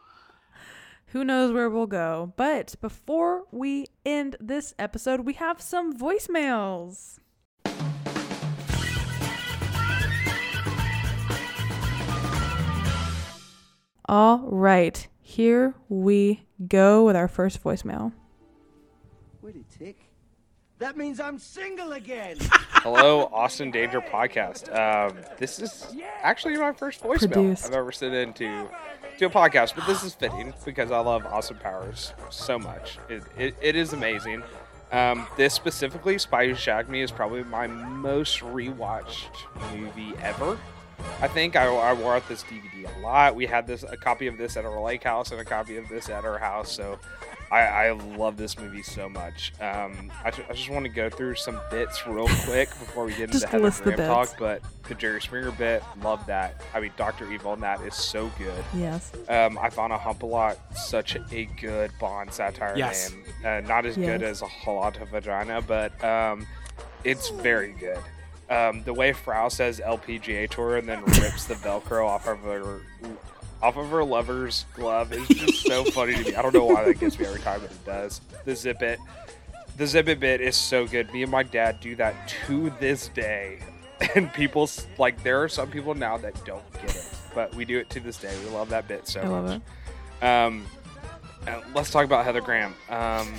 [1.13, 2.35] Who knows where we'll go?
[2.37, 7.19] But before we end this episode, we have some voicemails.
[14.07, 18.13] All right, here we go with our first voicemail.
[19.41, 20.08] Where'd it tick?
[20.79, 22.37] That means I'm single again.
[22.43, 24.73] Hello, Austin Danger podcast.
[24.73, 25.87] Um, this is
[26.23, 27.67] actually my first voicemail Produced.
[27.67, 28.69] I've ever sent into
[29.19, 32.99] to a podcast, but this is fitting because I love Austin Powers so much.
[33.09, 34.45] It, it, it is amazing.
[34.93, 39.37] Um, this specifically, Spy Who Shagged Me, is probably my most rewatched
[39.73, 40.57] movie ever.
[41.21, 43.35] I think I, I wore out this DVD a lot.
[43.35, 45.89] We had this a copy of this at our lake house and a copy of
[45.89, 46.71] this at our house.
[46.71, 46.99] So
[47.51, 49.53] I, I love this movie so much.
[49.61, 53.13] Um, I, ju- I just want to go through some bits real quick before we
[53.15, 54.37] get into Heather list the Graham talk.
[54.39, 56.61] But the Jerry Springer bit, love that.
[56.75, 58.65] I mean, Doctor Evil in that is so good.
[58.77, 59.11] Yes.
[59.29, 63.13] Um, Ivana Humpalot such a good Bond satire Yes.
[63.13, 63.25] name.
[63.45, 66.47] Uh, not as good as a whole lot of vagina, but um,
[67.05, 67.99] it's very good.
[68.51, 72.81] Um, the way Frau says LPGA tour and then rips the Velcro off of her
[73.63, 76.35] off of her lover's glove is just so funny to me.
[76.35, 78.21] I don't know why that gets me every time, but it does.
[78.45, 78.99] The zip it,
[79.77, 81.13] the zip it bit is so good.
[81.13, 83.59] Me and my dad do that to this day,
[84.15, 84.69] and people
[84.99, 88.01] like there are some people now that don't get it, but we do it to
[88.01, 88.35] this day.
[88.45, 89.63] We love that bit so I love much.
[90.23, 90.67] Um,
[91.47, 92.75] uh, let's talk about Heather Graham.
[92.91, 93.33] Um,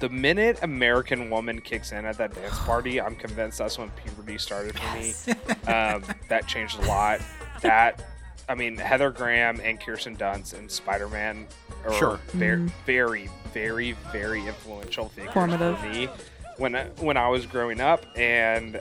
[0.00, 4.38] the minute American Woman kicks in at that dance party, I'm convinced that's when puberty
[4.38, 5.12] started for me.
[5.68, 7.20] Um, that changed a lot.
[7.60, 8.02] That,
[8.48, 11.46] I mean, Heather Graham and Kirsten Dunst and Spider Man
[11.84, 12.20] are Sure.
[12.28, 12.70] very, Mhm.
[12.86, 15.78] very, very, very influential figures Formative.
[15.78, 16.08] for me
[16.56, 18.04] when I, when I was growing up.
[18.16, 18.80] And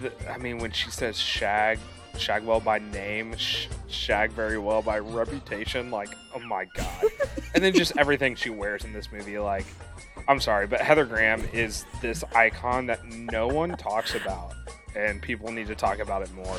[0.00, 1.78] the, I mean, when she says Shag,
[2.14, 7.04] Shagwell by name, Sh- Shag very well by reputation, like, oh my god.
[7.54, 9.66] and then just everything she wears in this movie, like,
[10.26, 14.54] I'm sorry, but Heather Graham is this icon that no one talks about,
[14.96, 16.56] and people need to talk about it more.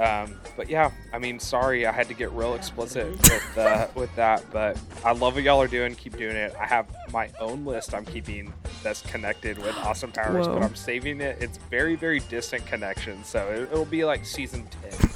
[0.00, 4.14] Um, but yeah, I mean, sorry, I had to get real explicit with uh, with
[4.16, 5.94] that, but I love what y'all are doing.
[5.94, 6.54] Keep doing it.
[6.58, 8.50] I have my own list I'm keeping
[8.82, 10.54] that's connected with Austin Powers, Whoa.
[10.54, 11.36] but I'm saving it.
[11.42, 15.10] It's very very distant connection, so it, it'll be like season ten.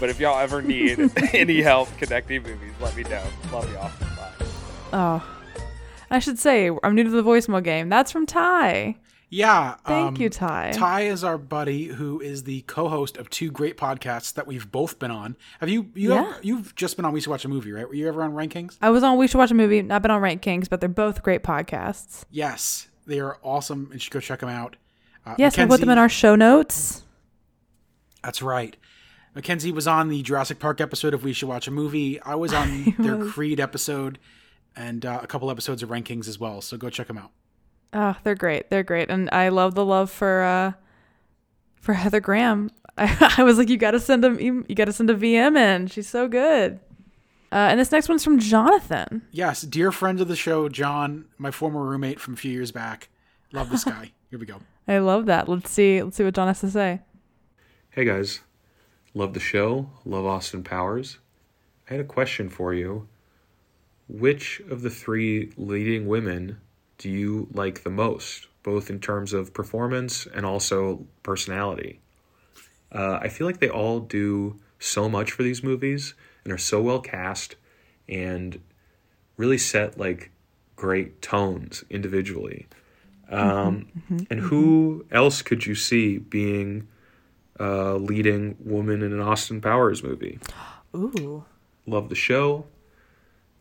[0.00, 0.98] But if y'all ever need
[1.34, 3.22] any help connecting movies, let me know.
[3.52, 3.90] Love y'all.
[4.16, 4.46] Bye.
[4.94, 5.36] Oh.
[6.12, 7.88] I should say, I'm new to the voicemail game.
[7.88, 8.96] That's from Ty.
[9.30, 9.76] Yeah.
[9.86, 10.72] Thank um, you, Ty.
[10.74, 14.98] Ty is our buddy who is the co-host of two great podcasts that we've both
[14.98, 15.36] been on.
[15.60, 16.32] Have you you Yeah.
[16.32, 17.88] have, you've just been on We Should Watch a Movie, right?
[17.88, 18.76] Were you ever on Rank Kings?
[18.82, 19.82] I was on We Should Watch a Movie.
[19.82, 22.24] Not been on Rank Kings, but they're both great podcasts.
[22.30, 24.76] Yes, they are awesome, and you should go check them out.
[25.24, 27.04] Uh, yes, we'll put them in our show notes.
[28.24, 28.76] That's right.
[29.36, 32.20] McKenzie was on the Jurassic Park episode of We Should Watch a Movie.
[32.20, 33.24] I was on their.
[33.24, 34.18] Creed episode
[34.74, 36.60] and uh, a couple episodes of Rank Kings as well.
[36.60, 37.30] So go check them out.
[37.92, 38.70] Oh, they're great.
[38.70, 40.72] They're great, and I love the love for uh,
[41.80, 42.70] for Heather Graham.
[42.96, 44.38] I, I was like, you got to send them.
[44.38, 45.86] You got to send a VM in.
[45.88, 46.80] She's so good.
[47.52, 49.22] Uh, and this next one's from Jonathan.
[49.32, 53.08] Yes, dear friend of the show, John, my former roommate from a few years back.
[53.52, 54.12] Love this guy.
[54.30, 54.60] Here we go.
[54.86, 55.48] I love that.
[55.48, 56.00] Let's see.
[56.00, 57.00] Let's see what John has to say.
[57.90, 58.40] Hey guys,
[59.14, 61.18] love the show, love Austin Powers.
[61.88, 63.08] I had a question for you.
[64.08, 66.60] Which of the three leading women
[67.00, 71.98] do you like the most, both in terms of performance and also personality?
[72.92, 76.12] Uh, I feel like they all do so much for these movies
[76.44, 77.56] and are so well cast
[78.06, 78.60] and
[79.38, 80.30] really set like
[80.76, 82.68] great tones individually.
[83.30, 83.88] Um,
[84.28, 86.86] and who else could you see being
[87.58, 90.38] a leading woman in an Austin Powers movie?
[90.94, 91.44] Ooh.
[91.86, 92.66] Love the show.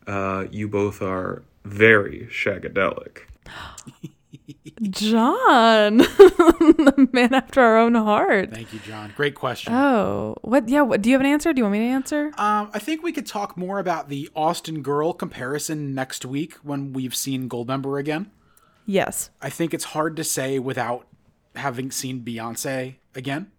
[0.06, 3.29] Uh, you both are very shagadelic.
[4.82, 8.52] John, the man after our own heart.
[8.52, 9.12] Thank you, John.
[9.16, 9.74] Great question.
[9.74, 10.70] Oh, what?
[10.70, 10.82] Yeah.
[10.82, 11.52] What, do you have an answer?
[11.52, 12.32] Do you want me to answer?
[12.38, 16.94] Um, I think we could talk more about the Austin Girl comparison next week when
[16.94, 18.32] we've seen Goldmember again.
[18.86, 19.30] Yes.
[19.42, 21.08] I think it's hard to say without
[21.56, 23.52] having seen Beyonce again.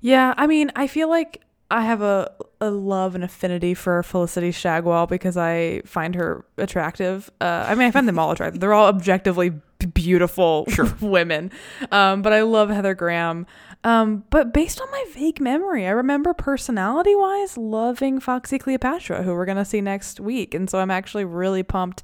[0.00, 4.50] Yeah, I mean, I feel like I have a, a love and affinity for Felicity
[4.50, 7.30] Shagwell because I find her attractive.
[7.40, 8.60] Uh, I mean, I find them all attractive.
[8.60, 9.52] They're all objectively
[9.94, 10.66] beautiful
[11.00, 11.50] women.
[11.90, 13.46] Um, but I love Heather Graham.
[13.82, 19.32] Um, but based on my vague memory, I remember personality wise loving Foxy Cleopatra, who
[19.32, 20.54] we're going to see next week.
[20.54, 22.02] And so I'm actually really pumped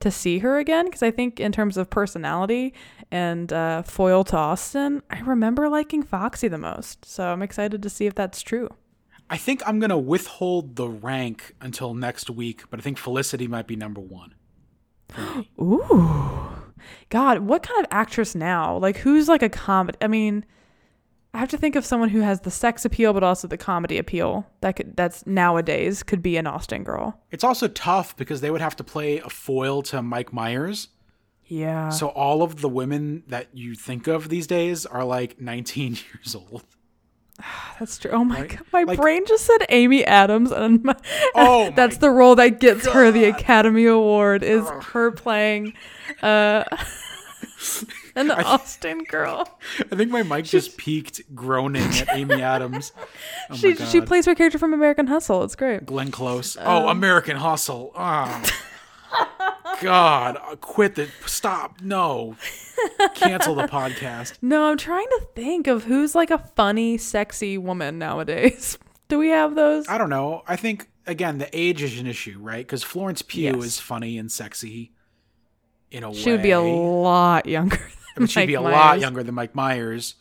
[0.00, 2.74] to see her again because I think in terms of personality
[3.10, 7.04] and uh, foil to Austin, I remember liking Foxy the most.
[7.04, 8.68] So I'm excited to see if that's true.
[9.30, 13.46] I think I'm going to withhold the rank until next week, but I think Felicity
[13.46, 14.34] might be number one.
[15.60, 16.50] Ooh,
[17.10, 18.76] God, what kind of actress now?
[18.76, 19.96] Like, who's like a comedy?
[20.02, 20.44] I mean,
[21.32, 23.98] I have to think of someone who has the sex appeal, but also the comedy
[23.98, 24.46] appeal.
[24.62, 27.20] That could that's nowadays could be an Austin girl.
[27.30, 30.88] It's also tough because they would have to play a foil to Mike Myers.
[31.44, 31.90] Yeah.
[31.90, 36.34] So all of the women that you think of these days are like 19 years
[36.34, 36.64] old.
[37.78, 38.10] That's true.
[38.12, 38.50] Oh my Right?
[38.50, 40.94] god, my Like- brain just said Amy Adams, and my,
[41.34, 45.74] Oh that's the role that gets her the Academy Award is her playing
[46.22, 46.64] uh,
[48.16, 49.48] an Austin girl.
[49.92, 52.92] I think my mic just peaked groaning at Amy Adams.
[53.50, 55.42] Oh she she plays her character from American Hustle.
[55.44, 55.86] It's great.
[55.86, 56.56] Glenn Close.
[56.60, 57.92] oh, Um, American Hustle.
[57.94, 58.42] Ah.
[59.80, 61.80] God, uh, quit the stop.
[61.80, 62.36] No.
[63.14, 64.38] Cancel the podcast.
[64.42, 68.78] No, I'm trying to think of who's like a funny, sexy woman nowadays.
[69.08, 69.88] Do we have those?
[69.88, 70.42] I don't know.
[70.46, 72.64] I think again the age is an issue, right?
[72.66, 73.64] Because Florence Pugh Yes.
[73.64, 74.92] is funny and sexy
[75.90, 76.16] in a way.
[76.16, 77.76] She would be a lot younger.
[78.14, 80.14] Than I mean, she'd be a Mike lot younger than Mike Myers.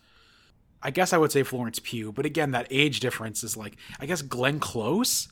[0.82, 4.06] I guess I would say Florence Pugh, but again, that age difference is like I
[4.06, 5.28] guess Glenn Close.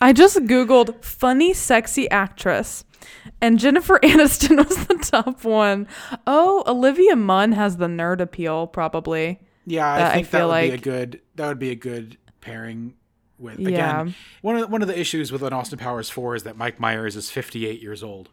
[0.00, 2.84] I just googled funny, sexy actress,
[3.40, 5.86] and Jennifer Aniston was the top one.
[6.26, 9.40] Oh, Olivia Munn has the nerd appeal, probably.
[9.66, 11.74] Yeah, I that think that feel would be a like- good that would be a
[11.76, 12.94] good pairing
[13.38, 13.68] with Yeah.
[14.02, 16.78] again one of one of the issues with an Austin Powers 4 is that Mike
[16.80, 18.28] Myers is 58 years old.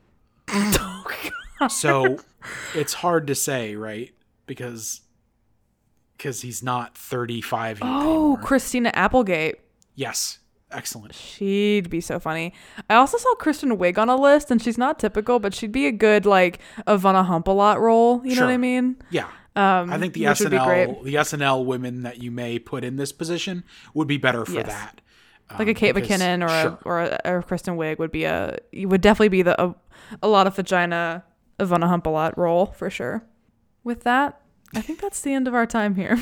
[1.69, 2.19] so
[2.75, 4.11] it's hard to say, right?
[4.45, 5.01] Because
[6.17, 7.85] because he's not 35 yet.
[7.87, 9.55] Oh, Christina Applegate.
[9.95, 10.38] Yes.
[10.71, 11.15] Excellent.
[11.15, 12.53] She'd be so funny.
[12.89, 15.87] I also saw Kristen Wiig on a list, and she's not typical, but she'd be
[15.87, 18.21] a good like Ivana Humpalot role.
[18.23, 18.97] You know what I mean?
[19.09, 19.27] Yeah.
[19.55, 20.87] Um, I think the which would be great.
[20.89, 23.63] SNL the SNL women that you may put in this position
[23.95, 24.67] would be better for Yes.
[24.67, 25.01] that.
[25.57, 26.69] like a Um, Kate because- McKinnon or sure.
[26.69, 29.59] a, or a, or a Kristen Wiig would be a you would definitely be the
[29.61, 29.75] a,
[30.21, 31.23] a lot of vagina
[31.59, 33.23] Ivana Humpalot role for sure.
[33.83, 34.38] With that,
[34.75, 36.17] I think that's the end of our time here.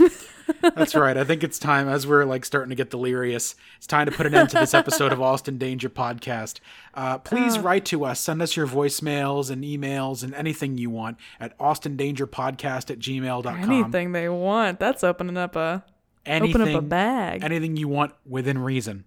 [0.61, 1.17] That's right.
[1.17, 4.25] I think it's time, as we're like starting to get delirious, it's time to put
[4.25, 6.59] an end to this episode of Austin Danger Podcast.
[6.93, 7.61] Uh, please Uh.
[7.61, 8.21] write to us.
[8.21, 13.69] Send us your voicemails and emails and anything you want at austindangerpodcast at gmail.com.
[13.71, 14.79] Anything they want.
[14.79, 15.83] That's opening up a
[16.25, 17.43] open up a bag.
[17.43, 19.03] Anything you want within reason.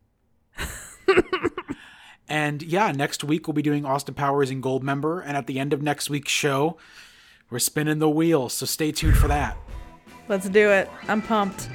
[2.28, 5.22] and yeah, next week we'll be doing Austin Powers and Goldmember.
[5.24, 6.76] And at the end of next week's show,
[7.50, 8.48] we're spinning the wheel.
[8.48, 9.56] So stay tuned for that.
[10.28, 10.88] Let's do it.
[11.08, 11.68] I'm pumped.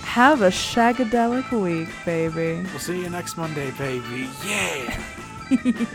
[0.00, 2.62] Have a shagadelic week, baby.
[2.70, 4.28] We'll see you next Monday, baby.
[4.46, 5.02] Yeah.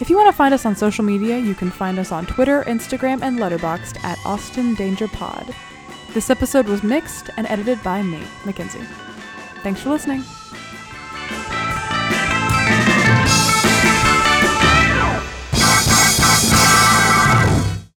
[0.00, 2.62] If you want to find us on social media, you can find us on Twitter,
[2.64, 5.52] Instagram, and Letterboxd at Austin Danger Pod.
[6.14, 8.86] This episode was mixed and edited by me, McKenzie.
[9.64, 10.22] Thanks for listening.